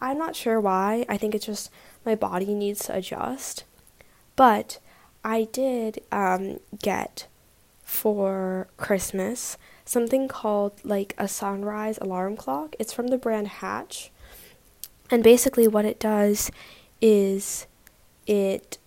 I'm 0.00 0.18
not 0.18 0.34
sure 0.34 0.58
why. 0.58 1.04
I 1.08 1.16
think 1.16 1.34
it's 1.34 1.46
just 1.46 1.70
my 2.04 2.14
body 2.14 2.54
needs 2.54 2.84
to 2.86 2.96
adjust. 2.96 3.64
But 4.36 4.78
I 5.22 5.44
did 5.52 6.00
um, 6.10 6.60
get 6.82 7.26
for 7.82 8.68
Christmas 8.76 9.58
something 9.84 10.28
called 10.28 10.72
like 10.84 11.14
a 11.18 11.28
sunrise 11.28 11.98
alarm 11.98 12.36
clock. 12.36 12.74
It's 12.78 12.92
from 12.92 13.08
the 13.08 13.18
brand 13.18 13.48
Hatch. 13.48 14.10
And 15.10 15.24
basically, 15.24 15.66
what 15.66 15.84
it 15.84 15.98
does 15.98 16.50
is 17.00 17.66
it 18.26 18.78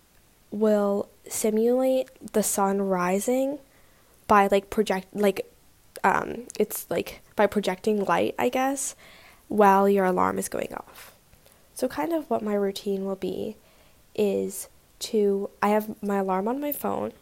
will 0.50 1.08
simulate 1.28 2.08
the 2.32 2.42
sun 2.42 2.80
rising 2.80 3.58
by 4.26 4.46
like 4.46 4.70
project 4.70 5.08
like 5.14 5.50
um 6.04 6.44
it's 6.58 6.86
like 6.88 7.20
by 7.36 7.46
projecting 7.46 8.04
light, 8.04 8.34
I 8.38 8.48
guess, 8.48 8.94
while 9.48 9.88
your 9.88 10.04
alarm 10.04 10.38
is 10.38 10.48
going 10.48 10.72
off. 10.74 11.14
So 11.74 11.88
kind 11.88 12.12
of 12.12 12.30
what 12.30 12.42
my 12.42 12.54
routine 12.54 13.04
will 13.04 13.16
be 13.16 13.56
is 14.14 14.68
to 15.00 15.50
I 15.60 15.68
have 15.68 16.02
my 16.02 16.18
alarm 16.18 16.48
on 16.48 16.60
my 16.60 16.72
phone, 16.72 17.12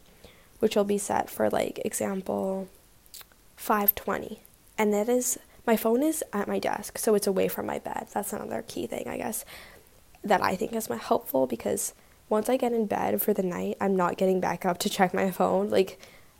which 0.58 0.76
will 0.76 0.84
be 0.84 0.98
set 0.98 1.30
for 1.30 1.48
like 1.48 1.80
example 1.84 2.68
5:20. 3.56 4.38
And 4.78 4.92
that 4.92 5.08
is 5.08 5.38
my 5.66 5.76
phone 5.76 6.02
is 6.02 6.24
at 6.32 6.48
my 6.48 6.58
desk, 6.58 6.98
so 6.98 7.14
it's 7.14 7.26
away 7.26 7.48
from 7.48 7.66
my 7.66 7.78
bed. 7.78 8.08
That's 8.12 8.32
another 8.32 8.64
key 8.66 8.86
thing, 8.86 9.06
I 9.08 9.16
guess, 9.16 9.44
that 10.24 10.42
I 10.42 10.56
think 10.56 10.72
is 10.72 10.86
helpful 10.86 11.46
because 11.46 11.94
once 12.28 12.48
I 12.48 12.56
get 12.56 12.72
in 12.72 12.86
bed 12.86 13.20
for 13.20 13.32
the 13.32 13.42
night, 13.42 13.76
I'm 13.80 13.94
not 13.94 14.16
getting 14.16 14.40
back 14.40 14.64
up 14.64 14.78
to 14.78 14.88
check 14.88 15.12
my 15.14 15.30
phone. 15.30 15.68
Like 15.70 15.98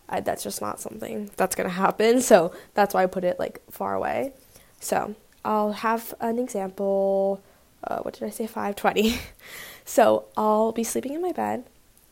I, 0.09 0.21
that's 0.21 0.43
just 0.43 0.61
not 0.61 0.81
something 0.81 1.31
that's 1.37 1.55
to 1.55 1.69
happen. 1.69 2.21
So 2.21 2.53
that's 2.75 2.95
why 2.95 3.03
I 3.03 3.07
put 3.07 3.25
it 3.25 3.39
like 3.39 3.61
far 3.71 3.95
away. 3.95 4.33
So 4.81 5.15
I'll 5.45 5.73
have 5.73 6.15
an 6.21 6.39
example. 6.39 7.43
Uh, 7.85 7.99
what 8.01 8.15
did 8.15 8.25
I 8.25 8.31
say? 8.31 8.47
520. 8.47 9.19
so 9.85 10.27
I'll 10.37 10.73
be 10.73 10.85
sleeping 10.85 11.15
in 11.15 11.23
my 11.23 11.33
bed. 11.33 11.65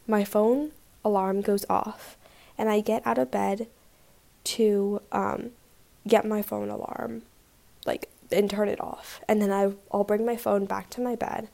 My 0.06 0.24
phone 0.24 0.72
alarm 1.04 1.40
goes 1.40 1.64
off, 1.70 2.16
and 2.58 2.68
I 2.68 2.80
get 2.80 3.06
out 3.06 3.18
of 3.18 3.30
bed 3.30 3.68
to 4.44 5.00
um, 5.12 5.50
get 6.06 6.24
my 6.24 6.42
phone 6.42 6.68
alarm, 6.68 7.22
like, 7.86 8.08
and 8.32 8.48
turn 8.48 8.68
it 8.68 8.80
off. 8.80 9.20
And 9.28 9.40
then 9.40 9.52
I, 9.52 9.72
I'll 9.92 10.04
bring 10.04 10.24
my 10.24 10.36
phone 10.36 10.64
back 10.64 10.90
to 10.90 11.00
my 11.00 11.16
bed 11.16 11.48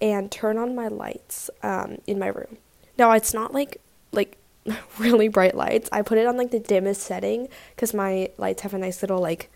and 0.00 0.30
turn 0.30 0.58
on 0.58 0.74
my 0.74 0.88
lights 0.88 1.50
um, 1.62 1.98
in 2.06 2.18
my 2.18 2.28
room. 2.28 2.58
Now, 2.96 3.12
it's 3.12 3.34
not 3.34 3.52
like, 3.52 3.80
like, 4.12 4.36
really 4.98 5.28
bright 5.28 5.54
lights. 5.54 5.88
I 5.92 6.02
put 6.02 6.18
it 6.18 6.26
on 6.26 6.36
like 6.36 6.50
the 6.50 6.58
dimmest 6.58 7.02
setting 7.02 7.48
because 7.74 7.94
my 7.94 8.30
lights 8.36 8.62
have 8.62 8.74
a 8.74 8.78
nice 8.78 9.02
little 9.02 9.20
like 9.20 9.50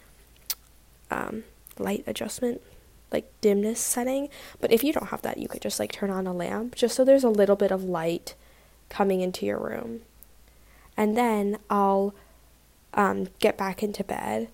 um, 1.11 1.45
light 1.79 2.05
adjustment, 2.07 2.61
like 3.11 3.31
dimness 3.41 3.81
setting. 3.81 4.29
But 4.61 4.73
if 4.73 4.83
you 4.83 4.93
don't 4.93 5.09
have 5.09 5.23
that, 5.23 5.39
you 5.39 5.49
could 5.49 5.63
just 5.63 5.79
like 5.79 5.93
turn 5.93 6.11
on 6.11 6.27
a 6.27 6.33
lamp 6.33 6.75
just 6.75 6.97
so 6.97 7.05
there's 7.05 7.25
a 7.25 7.31
little 7.31 7.57
bit 7.57 7.71
of 7.71 7.85
light 7.85 8.35
coming 8.89 9.21
into 9.21 9.47
your 9.47 9.59
room. 9.59 10.01
And 10.97 11.17
then 11.17 11.59
I'll 11.71 12.15
um, 12.95 13.29
get 13.39 13.57
back 13.57 13.83
into 13.83 14.05
bed 14.05 14.49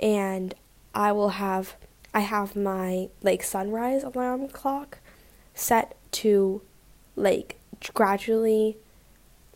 and 0.00 0.54
I 0.94 1.12
will 1.12 1.30
have 1.30 1.76
I 2.12 2.20
have 2.20 2.54
my 2.54 3.08
like 3.22 3.42
sunrise 3.42 4.04
alarm 4.04 4.48
clock 4.48 4.98
set 5.54 5.96
to 6.12 6.62
like 7.16 7.58
gradually 7.92 8.76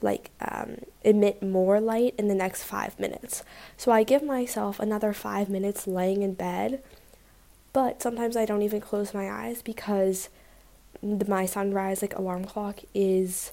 like 0.01 0.31
um, 0.41 0.79
emit 1.03 1.43
more 1.43 1.81
light 1.81 2.15
in 2.19 2.29
the 2.29 2.35
next 2.35 2.63
five 2.63 2.99
minutes. 2.99 3.43
So 3.77 3.91
I 3.91 4.03
give 4.03 4.23
myself 4.23 4.79
another 4.79 5.13
five 5.13 5.49
minutes 5.49 5.87
laying 5.87 6.23
in 6.23 6.35
bed, 6.35 6.83
but 7.73 8.01
sometimes 8.03 8.37
I 8.37 8.45
don't 8.45 8.63
even 8.63 8.81
close 8.81 9.13
my 9.13 9.31
eyes 9.31 9.63
because 9.63 10.29
the, 11.03 11.25
my 11.27 11.47
sunrise 11.47 12.03
like 12.03 12.17
alarm 12.17 12.45
clock 12.45 12.81
is 12.95 13.53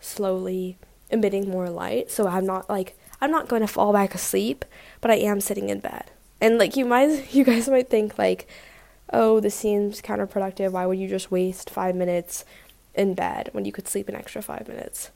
slowly 0.00 0.78
emitting 1.10 1.48
more 1.48 1.70
light. 1.70 2.10
So 2.10 2.26
I'm 2.26 2.46
not 2.46 2.68
like 2.68 2.97
I'm 3.20 3.30
not 3.30 3.48
going 3.48 3.62
to 3.62 3.68
fall 3.68 3.92
back 3.92 4.14
asleep, 4.14 4.64
but 5.00 5.10
I 5.10 5.16
am 5.16 5.40
sitting 5.40 5.68
in 5.68 5.80
bed. 5.80 6.10
And 6.40 6.58
like 6.58 6.76
you 6.76 6.84
might 6.84 7.32
you 7.34 7.44
guys 7.44 7.68
might 7.68 7.88
think 7.88 8.18
like, 8.18 8.48
"Oh, 9.12 9.40
this 9.40 9.54
seems 9.54 10.00
counterproductive. 10.00 10.72
Why 10.72 10.86
would 10.86 10.98
you 10.98 11.08
just 11.08 11.30
waste 11.30 11.70
5 11.70 11.94
minutes 11.94 12.44
in 12.94 13.14
bed 13.14 13.50
when 13.52 13.64
you 13.64 13.72
could 13.72 13.88
sleep 13.88 14.08
an 14.08 14.16
extra 14.16 14.42
5 14.42 14.68
minutes?" 14.68 15.10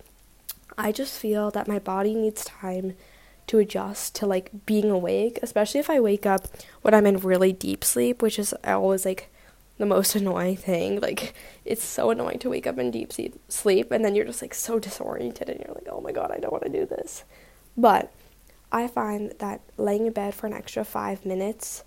I 0.79 0.91
just 0.91 1.19
feel 1.19 1.51
that 1.51 1.69
my 1.69 1.79
body 1.79 2.15
needs 2.15 2.45
time 2.45 2.95
to 3.49 3.59
adjust 3.59 4.15
to 4.17 4.27
like 4.27 4.51
being 4.67 4.91
awake, 4.91 5.39
especially 5.43 5.81
if 5.81 5.91
I 5.91 6.01
wake 6.01 6.25
up 6.27 6.49
when 6.83 6.95
I'm 6.95 7.07
in 7.07 7.19
really 7.19 7.53
deep 7.53 7.85
sleep, 7.85 8.23
which 8.23 8.39
is 8.39 8.55
always 8.65 9.05
like 9.05 9.29
the 9.79 9.87
most 9.87 10.15
annoying 10.17 10.57
thing. 10.57 11.01
Like 11.01 11.35
it's 11.65 11.85
so 11.85 12.11
annoying 12.11 12.39
to 12.41 12.51
wake 12.51 12.67
up 12.67 12.79
in 12.79 12.91
deep 12.91 13.13
sleep 13.49 13.91
and 13.91 14.05
then 14.05 14.15
you're 14.15 14.25
just 14.25 14.43
like 14.43 14.55
so 14.55 14.79
disoriented 14.79 15.49
and 15.49 15.61
you're 15.61 15.75
like, 15.75 15.89
"Oh 15.91 16.01
my 16.01 16.13
god, 16.13 16.31
I 16.31 16.39
don't 16.39 16.53
want 16.53 16.65
to 16.65 16.71
do 16.71 16.87
this." 16.87 17.25
But 17.77 18.13
I 18.71 18.89
find 18.89 19.35
that 19.39 19.61
laying 19.77 20.07
in 20.07 20.13
bed 20.13 20.35
for 20.35 20.47
an 20.47 20.53
extra 20.53 20.85
five 20.85 21.25
minutes 21.25 21.85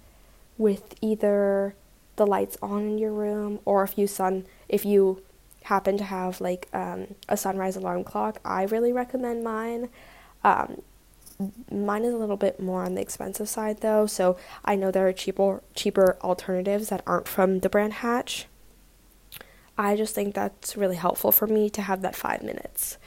with 0.58 0.96
either 1.02 1.76
the 2.16 2.26
lights 2.26 2.58
on 2.62 2.82
in 2.82 2.98
your 2.98 3.12
room 3.12 3.60
or 3.66 3.84
if 3.84 3.98
you 3.98 4.08
sun 4.08 4.46
if 4.70 4.86
you 4.86 5.22
happen 5.64 5.98
to 5.98 6.04
have 6.04 6.40
like 6.40 6.70
um, 6.74 7.08
a 7.28 7.36
sunrise 7.36 7.76
alarm 7.76 8.04
clock, 8.04 8.40
I 8.46 8.64
really 8.64 8.94
recommend 8.94 9.44
mine. 9.44 9.90
Um, 10.44 10.82
mine 11.72 12.04
is 12.04 12.14
a 12.14 12.18
little 12.18 12.38
bit 12.38 12.60
more 12.60 12.84
on 12.84 12.94
the 12.96 13.02
expensive 13.02 13.50
side 13.50 13.82
though, 13.82 14.06
so 14.06 14.38
I 14.64 14.76
know 14.76 14.92
there 14.92 15.08
are 15.08 15.14
cheaper 15.14 15.64
cheaper 15.74 16.18
alternatives 16.22 16.90
that 16.90 17.02
aren't 17.06 17.28
from 17.28 17.60
the 17.60 17.70
brand 17.70 17.94
Hatch. 17.94 18.46
I 19.78 19.96
just 19.98 20.16
think 20.16 20.36
that's 20.36 20.78
really 20.78 20.96
helpful 20.96 21.32
for 21.32 21.48
me 21.48 21.70
to 21.72 21.82
have 21.82 22.02
that 22.02 22.16
5 22.16 22.44
minutes. 22.44 22.98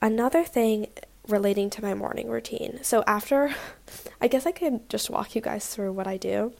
Another 0.00 0.44
thing 0.44 0.86
relating 1.28 1.70
to 1.70 1.82
my 1.82 1.94
morning 1.94 2.28
routine. 2.28 2.80
So 2.82 3.04
after, 3.06 3.54
I 4.20 4.28
guess 4.28 4.46
I 4.46 4.52
could 4.52 4.88
just 4.88 5.10
walk 5.10 5.34
you 5.34 5.40
guys 5.40 5.66
through 5.68 5.92
what 5.92 6.06
I 6.06 6.16
do. 6.16 6.52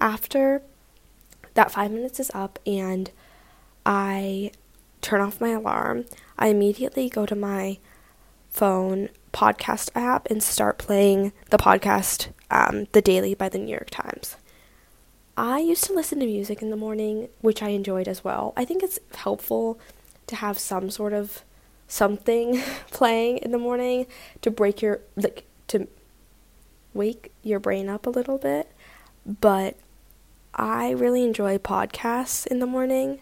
After 0.00 0.62
that 1.54 1.72
five 1.72 1.90
minutes 1.90 2.20
is 2.20 2.30
up 2.34 2.58
and 2.66 3.10
I 3.84 4.52
turn 5.00 5.20
off 5.20 5.40
my 5.40 5.50
alarm, 5.50 6.04
I 6.38 6.48
immediately 6.48 7.08
go 7.08 7.26
to 7.26 7.34
my 7.34 7.78
phone 8.50 9.08
podcast 9.32 9.90
app 9.94 10.30
and 10.30 10.42
start 10.42 10.78
playing 10.78 11.32
the 11.50 11.58
podcast, 11.58 12.28
um, 12.50 12.86
The 12.92 13.02
Daily 13.02 13.34
by 13.34 13.48
the 13.48 13.58
New 13.58 13.70
York 13.70 13.90
Times. 13.90 14.36
I 15.36 15.60
used 15.60 15.84
to 15.84 15.92
listen 15.92 16.18
to 16.20 16.26
music 16.26 16.62
in 16.62 16.70
the 16.70 16.76
morning, 16.76 17.28
which 17.40 17.62
I 17.62 17.68
enjoyed 17.68 18.08
as 18.08 18.24
well. 18.24 18.52
I 18.56 18.64
think 18.64 18.82
it's 18.82 18.98
helpful 19.14 19.78
to 20.26 20.36
have 20.36 20.58
some 20.58 20.90
sort 20.90 21.12
of 21.12 21.44
something 21.88 22.60
playing 22.90 23.38
in 23.38 23.50
the 23.50 23.58
morning 23.58 24.06
to 24.42 24.50
break 24.50 24.80
your 24.80 25.00
like 25.16 25.44
to 25.66 25.88
wake 26.94 27.32
your 27.42 27.58
brain 27.58 27.88
up 27.88 28.06
a 28.06 28.10
little 28.10 28.38
bit 28.38 28.70
but 29.40 29.76
I 30.54 30.90
really 30.90 31.22
enjoy 31.22 31.58
podcasts 31.58 32.46
in 32.46 32.58
the 32.58 32.66
morning 32.66 33.20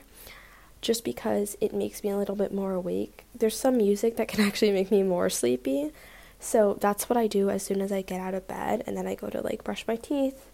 just 0.80 1.04
because 1.04 1.56
it 1.60 1.74
makes 1.74 2.04
me 2.04 2.10
a 2.10 2.16
little 2.16 2.36
bit 2.36 2.54
more 2.54 2.72
awake. 2.72 3.24
There's 3.36 3.58
some 3.58 3.76
music 3.76 4.16
that 4.16 4.28
can 4.28 4.40
actually 4.46 4.70
make 4.70 4.90
me 4.90 5.02
more 5.02 5.28
sleepy. 5.28 5.90
So 6.38 6.78
that's 6.80 7.08
what 7.08 7.16
I 7.16 7.26
do 7.26 7.50
as 7.50 7.62
soon 7.62 7.80
as 7.80 7.90
I 7.90 8.02
get 8.02 8.20
out 8.20 8.34
of 8.34 8.46
bed, 8.46 8.84
and 8.86 8.96
then 8.96 9.06
I 9.06 9.14
go 9.14 9.28
to 9.28 9.40
like 9.40 9.64
brush 9.64 9.84
my 9.88 9.96
teeth. 9.96 10.46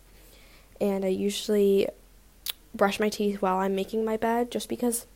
And 0.81 1.05
I 1.05 1.09
usually 1.09 1.88
brush 2.75 2.98
my 2.98 3.09
teeth 3.09 3.42
while 3.42 3.59
I'm 3.59 3.75
making 3.75 4.05
my 4.05 4.16
bed 4.16 4.51
just 4.51 4.68
because 4.68 5.07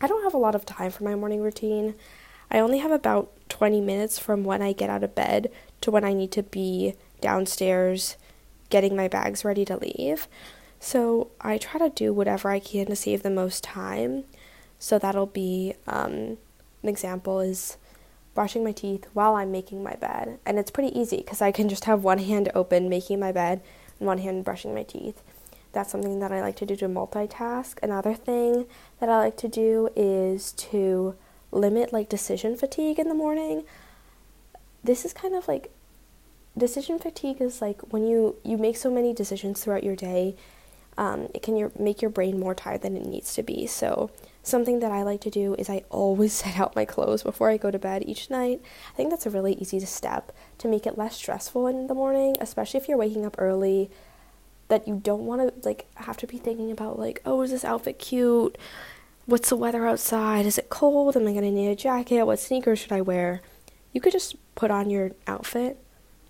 I 0.00 0.06
don't 0.06 0.22
have 0.22 0.34
a 0.34 0.38
lot 0.38 0.54
of 0.54 0.64
time 0.64 0.90
for 0.90 1.04
my 1.04 1.14
morning 1.14 1.40
routine. 1.40 1.94
I 2.54 2.60
only 2.60 2.78
have 2.78 2.92
about 2.92 3.32
20 3.48 3.80
minutes 3.80 4.16
from 4.20 4.44
when 4.44 4.62
I 4.62 4.72
get 4.72 4.88
out 4.88 5.02
of 5.02 5.16
bed 5.16 5.50
to 5.80 5.90
when 5.90 6.04
I 6.04 6.12
need 6.12 6.30
to 6.32 6.44
be 6.44 6.94
downstairs 7.20 8.16
getting 8.70 8.94
my 8.94 9.08
bags 9.08 9.44
ready 9.44 9.64
to 9.64 9.76
leave. 9.76 10.28
So 10.78 11.32
I 11.40 11.58
try 11.58 11.80
to 11.80 11.92
do 11.92 12.12
whatever 12.12 12.50
I 12.50 12.60
can 12.60 12.86
to 12.86 12.94
save 12.94 13.24
the 13.24 13.28
most 13.30 13.64
time. 13.64 14.22
So 14.78 15.00
that'll 15.00 15.26
be 15.26 15.74
um, 15.88 16.38
an 16.84 16.88
example 16.88 17.40
is 17.40 17.76
brushing 18.36 18.62
my 18.62 18.70
teeth 18.70 19.08
while 19.14 19.34
I'm 19.34 19.50
making 19.50 19.82
my 19.82 19.96
bed. 19.96 20.38
And 20.46 20.56
it's 20.56 20.70
pretty 20.70 20.96
easy 20.96 21.16
because 21.16 21.42
I 21.42 21.50
can 21.50 21.68
just 21.68 21.86
have 21.86 22.04
one 22.04 22.18
hand 22.18 22.52
open 22.54 22.88
making 22.88 23.18
my 23.18 23.32
bed 23.32 23.62
and 23.98 24.06
one 24.06 24.18
hand 24.18 24.44
brushing 24.44 24.72
my 24.72 24.84
teeth. 24.84 25.20
That's 25.72 25.90
something 25.90 26.20
that 26.20 26.30
I 26.30 26.40
like 26.40 26.54
to 26.56 26.66
do 26.66 26.76
to 26.76 26.86
multitask. 26.86 27.82
Another 27.82 28.14
thing 28.14 28.66
that 29.00 29.08
I 29.08 29.18
like 29.18 29.36
to 29.38 29.48
do 29.48 29.88
is 29.96 30.52
to 30.52 31.16
limit 31.54 31.92
like 31.92 32.08
decision 32.08 32.56
fatigue 32.56 32.98
in 32.98 33.08
the 33.08 33.14
morning. 33.14 33.64
This 34.82 35.04
is 35.04 35.12
kind 35.12 35.34
of 35.34 35.48
like 35.48 35.70
decision 36.56 36.98
fatigue 36.98 37.40
is 37.40 37.60
like 37.60 37.80
when 37.92 38.06
you 38.06 38.36
you 38.44 38.56
make 38.56 38.76
so 38.76 38.90
many 38.90 39.12
decisions 39.12 39.62
throughout 39.62 39.84
your 39.84 39.96
day 39.96 40.36
um, 40.96 41.28
it 41.34 41.42
can 41.42 41.56
your, 41.56 41.72
make 41.76 42.00
your 42.00 42.10
brain 42.10 42.38
more 42.38 42.54
tired 42.54 42.82
than 42.82 42.96
it 42.96 43.04
needs 43.04 43.34
to 43.34 43.42
be. 43.42 43.66
So 43.66 44.10
something 44.44 44.80
that 44.80 44.92
i 44.92 45.02
like 45.02 45.22
to 45.22 45.30
do 45.30 45.54
is 45.58 45.70
i 45.70 45.82
always 45.88 46.32
set 46.44 46.58
out 46.58 46.76
my 46.76 46.84
clothes 46.84 47.22
before 47.22 47.48
i 47.48 47.56
go 47.56 47.70
to 47.70 47.78
bed 47.78 48.04
each 48.06 48.30
night. 48.30 48.60
I 48.92 48.96
think 48.96 49.10
that's 49.10 49.26
a 49.26 49.30
really 49.30 49.54
easy 49.54 49.80
step 49.80 50.32
to 50.58 50.68
make 50.68 50.86
it 50.86 50.98
less 50.98 51.16
stressful 51.16 51.66
in 51.66 51.86
the 51.86 51.94
morning 51.94 52.36
especially 52.40 52.78
if 52.78 52.88
you're 52.88 52.98
waking 52.98 53.24
up 53.24 53.36
early 53.38 53.90
that 54.68 54.86
you 54.86 55.00
don't 55.02 55.24
want 55.26 55.40
to 55.40 55.66
like 55.68 55.86
have 55.94 56.16
to 56.18 56.26
be 56.26 56.36
thinking 56.38 56.70
about 56.70 56.98
like 56.98 57.22
oh 57.24 57.40
is 57.42 57.50
this 57.50 57.64
outfit 57.64 57.98
cute 57.98 58.58
what's 59.26 59.48
the 59.48 59.56
weather 59.56 59.86
outside 59.86 60.46
is 60.46 60.58
it 60.58 60.68
cold 60.68 61.16
am 61.16 61.26
i 61.26 61.32
going 61.32 61.42
to 61.42 61.50
need 61.50 61.68
a 61.68 61.76
jacket 61.76 62.24
what 62.24 62.38
sneakers 62.38 62.78
should 62.78 62.92
i 62.92 63.00
wear 63.00 63.40
you 63.92 64.00
could 64.00 64.12
just 64.12 64.36
put 64.54 64.70
on 64.70 64.90
your 64.90 65.12
outfit 65.26 65.78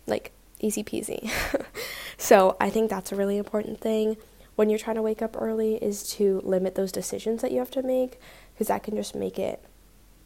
like 0.07 0.33
easy 0.65 0.83
peasy. 0.83 1.31
so 2.19 2.57
I 2.61 2.71
think 2.71 2.91
that's 2.91 3.13
a 3.13 3.17
really 3.17 3.37
important 3.37 3.81
thing 3.81 4.17
when 4.57 4.71
you're 4.71 4.79
trying 4.79 4.97
to 4.97 5.03
wake 5.03 5.23
up 5.23 5.37
early 5.41 5.77
is 5.77 6.09
to 6.15 6.41
limit 6.45 6.75
those 6.75 6.93
decisions 6.93 7.43
that 7.43 7.53
you 7.53 7.59
have 7.59 7.71
to 7.73 7.83
make 7.83 8.21
because 8.53 8.69
that 8.69 8.83
can 8.83 8.97
just 8.97 9.15
make 9.15 9.39
it 9.39 9.63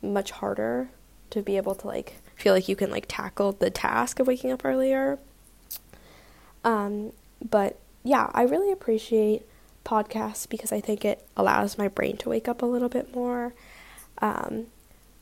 much 0.02 0.30
harder 0.30 0.90
to 1.30 1.42
be 1.42 1.56
able 1.56 1.74
to 1.74 1.86
like 1.86 2.16
feel 2.36 2.54
like 2.54 2.68
you 2.68 2.76
can 2.76 2.90
like 2.90 3.06
tackle 3.08 3.52
the 3.52 3.70
task 3.70 4.20
of 4.20 4.26
waking 4.26 4.52
up 4.52 4.64
earlier. 4.64 5.18
Um, 6.62 7.12
but 7.46 7.78
yeah, 8.04 8.30
I 8.32 8.42
really 8.42 8.70
appreciate 8.70 9.42
podcasts 9.88 10.46
because 10.46 10.70
I 10.70 10.80
think 10.80 11.04
it 11.04 11.26
allows 11.36 11.78
my 11.78 11.88
brain 11.88 12.18
to 12.18 12.28
wake 12.28 12.46
up 12.46 12.60
a 12.60 12.66
little 12.66 12.90
bit 12.90 13.14
more. 13.14 13.54
Um, 14.18 14.66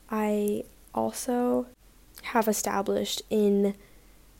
I 0.09 0.63
also 0.93 1.67
have 2.23 2.47
established 2.47 3.21
in 3.29 3.75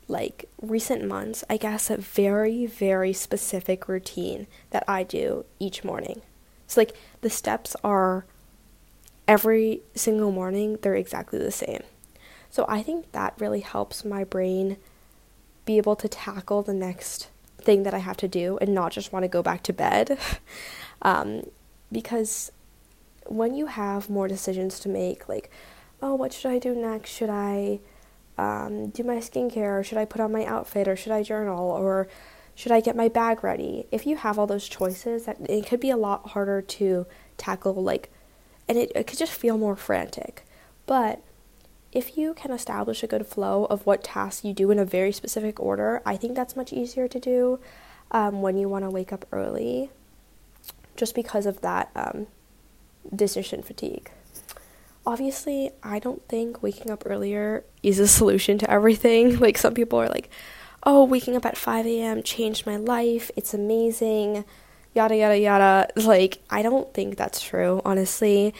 like 0.09 0.49
recent 0.61 1.05
months, 1.05 1.43
I 1.49 1.57
guess, 1.57 1.89
a 1.89 1.97
very, 1.97 2.65
very 2.65 3.13
specific 3.13 3.87
routine 3.87 4.47
that 4.71 4.83
I 4.87 5.03
do 5.03 5.45
each 5.59 5.83
morning. 5.83 6.21
So, 6.65 6.81
like, 6.81 6.95
the 7.21 7.29
steps 7.29 7.75
are 7.83 8.25
every 9.27 9.81
single 9.95 10.31
morning, 10.31 10.77
they're 10.81 10.95
exactly 10.95 11.39
the 11.39 11.51
same. 11.51 11.83
So, 12.49 12.65
I 12.69 12.83
think 12.83 13.11
that 13.11 13.33
really 13.37 13.59
helps 13.59 14.05
my 14.05 14.23
brain 14.23 14.77
be 15.65 15.77
able 15.77 15.97
to 15.97 16.07
tackle 16.07 16.63
the 16.63 16.73
next 16.73 17.29
thing 17.67 17.83
that 17.83 17.93
I 17.93 17.99
have 17.99 18.15
to 18.17 18.29
do 18.29 18.57
and 18.61 18.73
not 18.73 18.93
just 18.93 19.11
want 19.11 19.23
to 19.23 19.27
go 19.27 19.43
back 19.43 19.61
to 19.63 19.73
bed. 19.73 20.17
um, 21.01 21.43
because 21.91 22.51
when 23.27 23.53
you 23.53 23.65
have 23.65 24.09
more 24.09 24.29
decisions 24.29 24.79
to 24.79 24.89
make, 24.89 25.27
like, 25.27 25.51
oh, 26.01 26.15
what 26.15 26.31
should 26.31 26.49
I 26.49 26.59
do 26.59 26.73
next? 26.73 27.09
Should 27.09 27.29
I 27.29 27.79
um, 28.37 28.87
do 28.87 29.03
my 29.03 29.17
skincare, 29.17 29.79
or 29.79 29.83
should 29.83 29.97
I 29.97 30.05
put 30.05 30.21
on 30.21 30.31
my 30.31 30.45
outfit, 30.45 30.87
or 30.87 30.95
should 30.95 31.11
I 31.11 31.23
journal, 31.23 31.69
or 31.69 32.07
should 32.55 32.71
I 32.71 32.79
get 32.79 32.95
my 32.95 33.09
bag 33.09 33.43
ready? 33.43 33.85
If 33.91 34.07
you 34.07 34.15
have 34.15 34.39
all 34.39 34.47
those 34.47 34.69
choices, 34.69 35.25
that 35.25 35.37
it 35.49 35.67
could 35.67 35.81
be 35.81 35.89
a 35.89 35.97
lot 35.97 36.29
harder 36.29 36.61
to 36.61 37.05
tackle, 37.35 37.75
like, 37.75 38.09
and 38.69 38.77
it, 38.77 38.93
it 38.95 39.07
could 39.07 39.19
just 39.19 39.33
feel 39.33 39.57
more 39.57 39.75
frantic. 39.75 40.45
But 40.85 41.21
if 41.91 42.17
you 42.17 42.33
can 42.33 42.51
establish 42.51 43.03
a 43.03 43.07
good 43.07 43.25
flow 43.25 43.65
of 43.65 43.85
what 43.85 44.03
tasks 44.03 44.43
you 44.43 44.53
do 44.53 44.71
in 44.71 44.79
a 44.79 44.85
very 44.85 45.11
specific 45.11 45.59
order, 45.59 46.01
I 46.05 46.17
think 46.17 46.35
that's 46.35 46.55
much 46.55 46.73
easier 46.73 47.07
to 47.07 47.19
do 47.19 47.59
um, 48.11 48.41
when 48.41 48.57
you 48.57 48.69
want 48.69 48.85
to 48.85 48.89
wake 48.89 49.11
up 49.11 49.25
early, 49.31 49.89
just 50.95 51.15
because 51.15 51.45
of 51.45 51.61
that 51.61 51.89
um, 51.95 52.27
decision 53.15 53.61
fatigue 53.61 54.11
obviously, 55.07 55.71
I 55.81 55.99
don't 55.99 56.21
think 56.27 56.61
waking 56.61 56.91
up 56.91 57.03
earlier 57.05 57.63
is 57.81 57.97
a 57.97 58.07
solution 58.07 58.59
to 58.59 58.69
everything. 58.69 59.39
Like, 59.47 59.57
some 59.57 59.73
people 59.73 59.99
are 59.99 60.09
like, 60.09 60.29
oh, 60.83 61.05
waking 61.05 61.37
up 61.37 61.45
at 61.45 61.57
5 61.57 61.85
a.m. 61.85 62.21
changed 62.21 62.65
my 62.65 62.75
life. 62.75 63.31
It's 63.37 63.53
amazing. 63.53 64.43
Yada, 64.93 65.15
yada, 65.15 65.39
yada. 65.39 65.87
Like, 65.95 66.39
I 66.49 66.61
don't 66.61 66.93
think 66.93 67.15
that's 67.15 67.41
true, 67.41 67.81
honestly. 67.85 68.53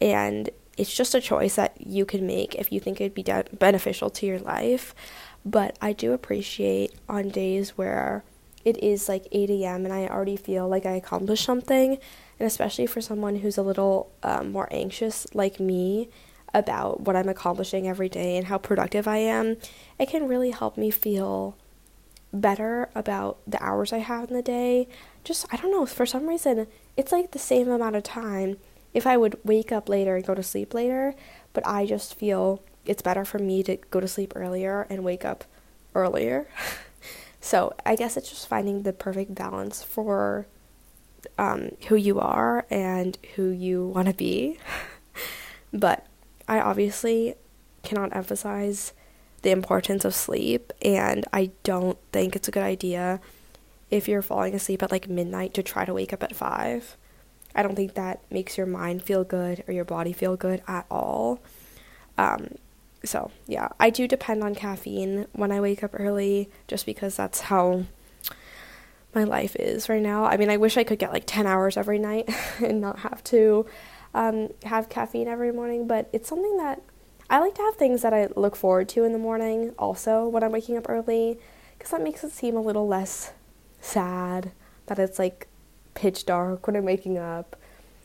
And 0.00 0.50
it's 0.80 0.94
just 0.94 1.14
a 1.14 1.20
choice 1.20 1.56
that 1.56 1.76
you 1.78 2.06
can 2.06 2.26
make 2.26 2.54
if 2.54 2.72
you 2.72 2.80
think 2.80 3.02
it'd 3.02 3.12
be 3.12 3.22
de- 3.22 3.44
beneficial 3.52 4.08
to 4.08 4.24
your 4.24 4.38
life. 4.38 4.94
But 5.44 5.76
I 5.82 5.92
do 5.92 6.14
appreciate 6.14 6.94
on 7.06 7.28
days 7.28 7.76
where 7.76 8.24
it 8.64 8.82
is 8.82 9.06
like 9.06 9.26
8 9.30 9.50
a.m. 9.50 9.84
and 9.84 9.92
I 9.92 10.06
already 10.06 10.38
feel 10.38 10.66
like 10.68 10.86
I 10.86 10.92
accomplished 10.92 11.44
something 11.44 11.98
and 12.38 12.46
especially 12.46 12.86
for 12.86 13.02
someone 13.02 13.36
who's 13.36 13.58
a 13.58 13.62
little 13.62 14.10
um, 14.22 14.52
more 14.52 14.68
anxious 14.70 15.26
like 15.34 15.60
me 15.60 16.08
about 16.54 17.02
what 17.02 17.14
I'm 17.14 17.28
accomplishing 17.28 17.86
every 17.86 18.08
day 18.08 18.38
and 18.38 18.46
how 18.46 18.56
productive 18.56 19.06
I 19.06 19.18
am, 19.18 19.58
it 19.98 20.08
can 20.08 20.26
really 20.26 20.50
help 20.50 20.78
me 20.78 20.90
feel 20.90 21.58
better 22.32 22.88
about 22.94 23.36
the 23.46 23.62
hours 23.62 23.92
I 23.92 23.98
have 23.98 24.30
in 24.30 24.36
the 24.36 24.42
day. 24.42 24.88
Just, 25.24 25.44
I 25.52 25.58
don't 25.58 25.70
know, 25.70 25.84
for 25.84 26.06
some 26.06 26.26
reason, 26.26 26.66
it's 26.96 27.12
like 27.12 27.32
the 27.32 27.38
same 27.38 27.68
amount 27.68 27.96
of 27.96 28.02
time 28.02 28.56
if 28.92 29.06
I 29.06 29.16
would 29.16 29.38
wake 29.44 29.72
up 29.72 29.88
later 29.88 30.16
and 30.16 30.24
go 30.24 30.34
to 30.34 30.42
sleep 30.42 30.74
later, 30.74 31.14
but 31.52 31.66
I 31.66 31.86
just 31.86 32.14
feel 32.14 32.62
it's 32.84 33.02
better 33.02 33.24
for 33.24 33.38
me 33.38 33.62
to 33.64 33.76
go 33.90 34.00
to 34.00 34.08
sleep 34.08 34.32
earlier 34.34 34.86
and 34.90 35.04
wake 35.04 35.24
up 35.24 35.44
earlier. 35.94 36.48
so 37.40 37.74
I 37.84 37.96
guess 37.96 38.16
it's 38.16 38.30
just 38.30 38.48
finding 38.48 38.82
the 38.82 38.92
perfect 38.92 39.34
balance 39.34 39.82
for 39.82 40.46
um, 41.38 41.70
who 41.88 41.96
you 41.96 42.18
are 42.18 42.66
and 42.70 43.18
who 43.36 43.50
you 43.50 43.86
want 43.86 44.08
to 44.08 44.14
be. 44.14 44.58
but 45.72 46.06
I 46.48 46.60
obviously 46.60 47.34
cannot 47.82 48.14
emphasize 48.14 48.92
the 49.42 49.50
importance 49.50 50.04
of 50.04 50.14
sleep, 50.14 50.72
and 50.82 51.24
I 51.32 51.50
don't 51.62 51.98
think 52.12 52.36
it's 52.36 52.48
a 52.48 52.50
good 52.50 52.62
idea 52.62 53.20
if 53.90 54.06
you're 54.06 54.22
falling 54.22 54.54
asleep 54.54 54.82
at 54.82 54.90
like 54.90 55.08
midnight 55.08 55.54
to 55.54 55.62
try 55.62 55.84
to 55.84 55.94
wake 55.94 56.12
up 56.12 56.22
at 56.22 56.36
5. 56.36 56.96
I 57.54 57.62
don't 57.62 57.74
think 57.76 57.94
that 57.94 58.20
makes 58.30 58.56
your 58.56 58.66
mind 58.66 59.02
feel 59.02 59.24
good 59.24 59.64
or 59.66 59.74
your 59.74 59.84
body 59.84 60.12
feel 60.12 60.36
good 60.36 60.62
at 60.68 60.86
all. 60.90 61.40
Um, 62.16 62.54
so, 63.04 63.30
yeah, 63.46 63.68
I 63.80 63.90
do 63.90 64.06
depend 64.06 64.42
on 64.44 64.54
caffeine 64.54 65.26
when 65.32 65.50
I 65.50 65.60
wake 65.60 65.82
up 65.82 65.92
early 65.94 66.50
just 66.68 66.86
because 66.86 67.16
that's 67.16 67.40
how 67.42 67.84
my 69.14 69.24
life 69.24 69.56
is 69.56 69.88
right 69.88 70.02
now. 70.02 70.24
I 70.24 70.36
mean, 70.36 70.50
I 70.50 70.56
wish 70.56 70.76
I 70.76 70.84
could 70.84 70.98
get 70.98 71.12
like 71.12 71.24
10 71.26 71.46
hours 71.46 71.76
every 71.76 71.98
night 71.98 72.28
and 72.60 72.80
not 72.80 73.00
have 73.00 73.24
to 73.24 73.66
um, 74.14 74.50
have 74.64 74.88
caffeine 74.88 75.28
every 75.28 75.52
morning, 75.52 75.86
but 75.86 76.08
it's 76.12 76.28
something 76.28 76.56
that 76.58 76.82
I 77.28 77.38
like 77.38 77.54
to 77.54 77.62
have 77.62 77.76
things 77.76 78.02
that 78.02 78.12
I 78.12 78.28
look 78.36 78.56
forward 78.56 78.88
to 78.90 79.04
in 79.04 79.12
the 79.12 79.18
morning 79.18 79.72
also 79.78 80.26
when 80.26 80.42
I'm 80.42 80.52
waking 80.52 80.76
up 80.76 80.88
early 80.88 81.38
because 81.78 81.92
that 81.92 82.02
makes 82.02 82.24
it 82.24 82.32
seem 82.32 82.56
a 82.56 82.60
little 82.60 82.86
less 82.88 83.32
sad 83.80 84.50
that 84.86 84.98
it's 84.98 85.18
like 85.18 85.46
pitch 85.94 86.26
dark 86.26 86.66
when 86.66 86.76
I'm 86.76 86.84
waking 86.84 87.18
up. 87.18 87.56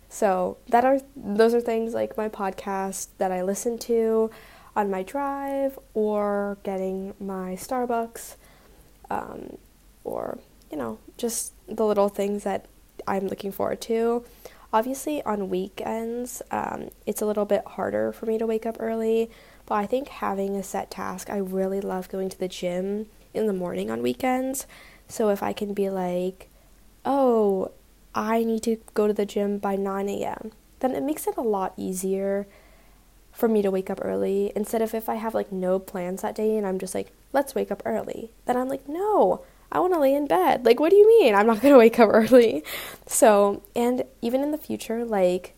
So, 0.09 0.57
that 0.69 0.85
are 0.85 0.99
those 1.15 1.53
are 1.53 1.61
things 1.61 1.93
like 1.93 2.15
my 2.17 2.29
podcast 2.29 3.07
that 3.17 3.31
I 3.31 3.41
listen 3.41 3.77
to 3.79 4.31
on 4.75 4.89
my 4.89 5.03
drive 5.03 5.77
or 5.93 6.57
getting 6.63 7.13
my 7.19 7.55
Starbucks 7.55 8.35
um, 9.09 9.57
or 10.03 10.37
you 10.71 10.77
know, 10.77 10.99
just 11.17 11.53
the 11.67 11.85
little 11.85 12.09
things 12.09 12.43
that 12.43 12.65
I'm 13.07 13.27
looking 13.27 13.51
forward 13.51 13.81
to. 13.81 14.25
Obviously, 14.73 15.23
on 15.23 15.49
weekends, 15.49 16.41
um, 16.51 16.89
it's 17.05 17.21
a 17.21 17.25
little 17.25 17.45
bit 17.45 17.63
harder 17.65 18.11
for 18.11 18.25
me 18.25 18.37
to 18.37 18.45
wake 18.45 18.65
up 18.65 18.75
early, 18.79 19.29
but 19.65 19.75
I 19.75 19.85
think 19.85 20.09
having 20.09 20.55
a 20.55 20.63
set 20.63 20.91
task, 20.91 21.29
I 21.29 21.37
really 21.37 21.79
love 21.79 22.09
going 22.09 22.29
to 22.29 22.37
the 22.37 22.47
gym 22.47 23.05
in 23.33 23.47
the 23.47 23.53
morning 23.53 23.89
on 23.89 24.01
weekends. 24.01 24.67
So 25.07 25.29
if 25.29 25.41
I 25.41 25.53
can 25.53 25.73
be 25.73 25.89
like, 25.89 26.49
oh, 27.05 27.71
I 28.13 28.43
need 28.43 28.63
to 28.63 28.77
go 28.93 29.07
to 29.07 29.13
the 29.13 29.25
gym 29.25 29.57
by 29.57 29.75
9 29.75 30.09
a.m., 30.09 30.51
then 30.79 30.95
it 30.95 31.03
makes 31.03 31.27
it 31.27 31.37
a 31.37 31.41
lot 31.41 31.73
easier 31.77 32.47
for 33.31 33.49
me 33.49 33.61
to 33.61 33.71
wake 33.71 33.89
up 33.89 33.99
early 34.01 34.51
instead 34.55 34.81
of 34.81 34.93
if 34.93 35.09
I 35.09 35.15
have 35.15 35.33
like 35.33 35.51
no 35.51 35.77
plans 35.77 36.21
that 36.21 36.35
day 36.35 36.57
and 36.57 36.65
I'm 36.65 36.79
just 36.79 36.95
like, 36.95 37.11
let's 37.33 37.53
wake 37.53 37.69
up 37.69 37.81
early. 37.85 38.31
Then 38.45 38.55
I'm 38.55 38.69
like, 38.69 38.87
no, 38.87 39.43
I 39.71 39.79
want 39.79 39.93
to 39.93 39.99
lay 39.99 40.13
in 40.15 40.25
bed. 40.25 40.65
Like, 40.65 40.79
what 40.79 40.89
do 40.89 40.95
you 40.95 41.07
mean? 41.07 41.35
I'm 41.35 41.47
not 41.47 41.61
going 41.61 41.73
to 41.73 41.77
wake 41.77 41.99
up 41.99 42.09
early. 42.11 42.63
So, 43.05 43.61
and 43.75 44.03
even 44.21 44.41
in 44.41 44.51
the 44.51 44.57
future, 44.57 45.03
like, 45.03 45.53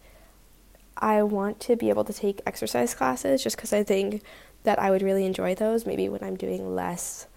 I 0.98 1.22
want 1.22 1.60
to 1.62 1.76
be 1.76 1.90
able 1.90 2.04
to 2.06 2.14
take 2.14 2.42
exercise 2.48 2.96
classes 2.96 3.44
just 3.44 3.56
because 3.56 3.74
I 3.74 3.84
think 3.84 4.24
that 4.64 4.80
I 4.80 4.90
would 4.90 5.04
really 5.04 5.26
enjoy 5.26 5.54
those, 5.54 5.86
maybe 5.86 6.10
when 6.10 6.24
I'm 6.24 6.36
doing 6.36 6.76
less 6.76 7.28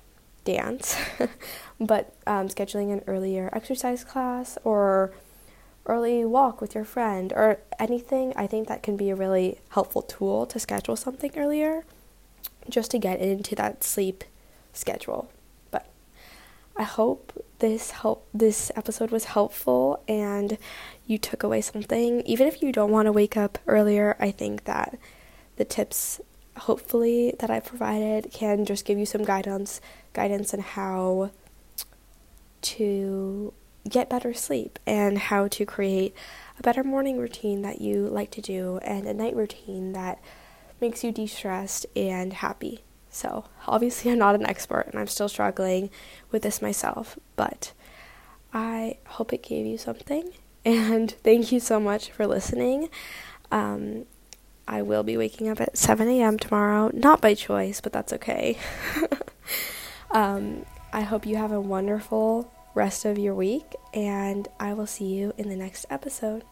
dance. 0.45 0.97
but 1.81 2.15
um, 2.27 2.49
scheduling 2.49 2.93
an 2.93 3.03
earlier 3.07 3.49
exercise 3.53 4.05
class 4.05 4.59
or 4.65 5.13
early 5.87 6.25
walk 6.25 6.61
with 6.61 6.75
your 6.75 6.85
friend 6.85 7.33
or 7.35 7.59
anything, 7.79 8.33
I 8.37 8.47
think 8.47 8.69
that 8.69 8.83
can 8.83 8.97
be 8.97 9.11
a 9.11 9.17
really 9.17 9.59
helpful 9.71 10.03
tool 10.03 10.47
to 10.47 10.59
schedule 10.59 10.95
something 10.95 11.33
earlier 11.37 11.85
just 12.69 12.91
to 12.91 12.99
get 12.99 13.19
into 13.19 13.55
that 13.57 13.83
sleep 13.83 14.25
schedule. 14.73 15.31
But 15.71 15.89
I 16.77 16.83
hope 16.83 17.45
this 17.61 17.93
help 17.93 18.27
this 18.33 18.71
episode 18.77 19.11
was 19.11 19.25
helpful 19.25 20.03
and 20.07 20.59
you 21.07 21.17
took 21.17 21.43
away 21.43 21.63
something. 21.63 22.21
Even 22.23 22.47
if 22.47 22.63
you 22.63 22.73
don't 22.73 22.91
want 22.91 23.07
to 23.07 23.13
wake 23.13 23.37
up 23.37 23.59
earlier, 23.67 24.17
I 24.21 24.31
think 24.31 24.65
that 24.65 24.99
the 25.57 25.65
tips 25.65 26.21
hopefully 26.57 27.35
that 27.39 27.51
I 27.51 27.61
provided 27.61 28.31
can 28.33 28.67
just 28.67 28.85
give 28.85 28.99
you 28.99 29.07
some 29.07 29.25
guidance 29.25 29.81
guidance 30.13 30.53
on 30.53 30.61
how 30.61 31.31
to 32.63 33.53
get 33.89 34.11
better 34.11 34.35
sleep 34.35 34.79
and 34.87 35.19
how 35.19 35.49
to 35.49 35.65
create 35.65 36.15
a 36.59 36.63
better 36.63 36.85
morning 36.85 37.19
routine 37.19 37.63
that 37.63 37.81
you 37.81 38.07
like 38.07 38.31
to 38.31 38.41
do 38.41 38.79
and 38.83 39.07
a 39.07 39.15
night 39.15 39.35
routine 39.35 39.93
that 39.93 40.21
makes 40.81 41.03
you 41.03 41.13
de-stressed 41.13 41.87
and 41.97 42.35
happy. 42.35 42.83
So, 43.11 43.45
obviously 43.67 44.11
I'm 44.11 44.19
not 44.19 44.35
an 44.35 44.47
expert 44.47 44.87
and 44.89 44.99
I'm 44.99 45.07
still 45.07 45.29
struggling 45.29 45.91
with 46.31 46.43
this 46.43 46.63
myself, 46.63 47.19
but 47.37 47.73
I 48.53 48.99
hope 49.07 49.33
it 49.33 49.43
gave 49.43 49.67
you 49.67 49.79
something 49.79 50.33
and 50.65 51.11
thank 51.25 51.51
you 51.51 51.61
so 51.61 51.81
much 51.81 52.11
for 52.11 52.27
listening. 52.27 52.89
Um, 53.51 54.05
I 54.69 54.83
will 54.83 55.03
be 55.03 55.17
waking 55.17 55.49
up 55.49 55.61
at 55.61 55.77
7 55.77 56.07
a.m. 56.07 56.39
tomorrow, 56.39 56.91
not 56.95 57.21
by 57.21 57.35
choice, 57.35 57.81
but 57.81 57.93
that's 57.93 58.13
okay. 58.13 58.57
um, 60.13 60.65
I 60.93 61.03
hope 61.03 61.25
you 61.25 61.37
have 61.37 61.53
a 61.53 61.61
wonderful 61.61 62.51
rest 62.75 63.05
of 63.05 63.19
your 63.19 63.35
week, 63.35 63.77
and 63.95 64.49
I 64.59 64.75
will 64.75 64.87
see 64.87 65.07
you 65.07 65.33
in 65.39 65.49
the 65.49 65.57
next 65.57 65.87
episode. 65.89 66.45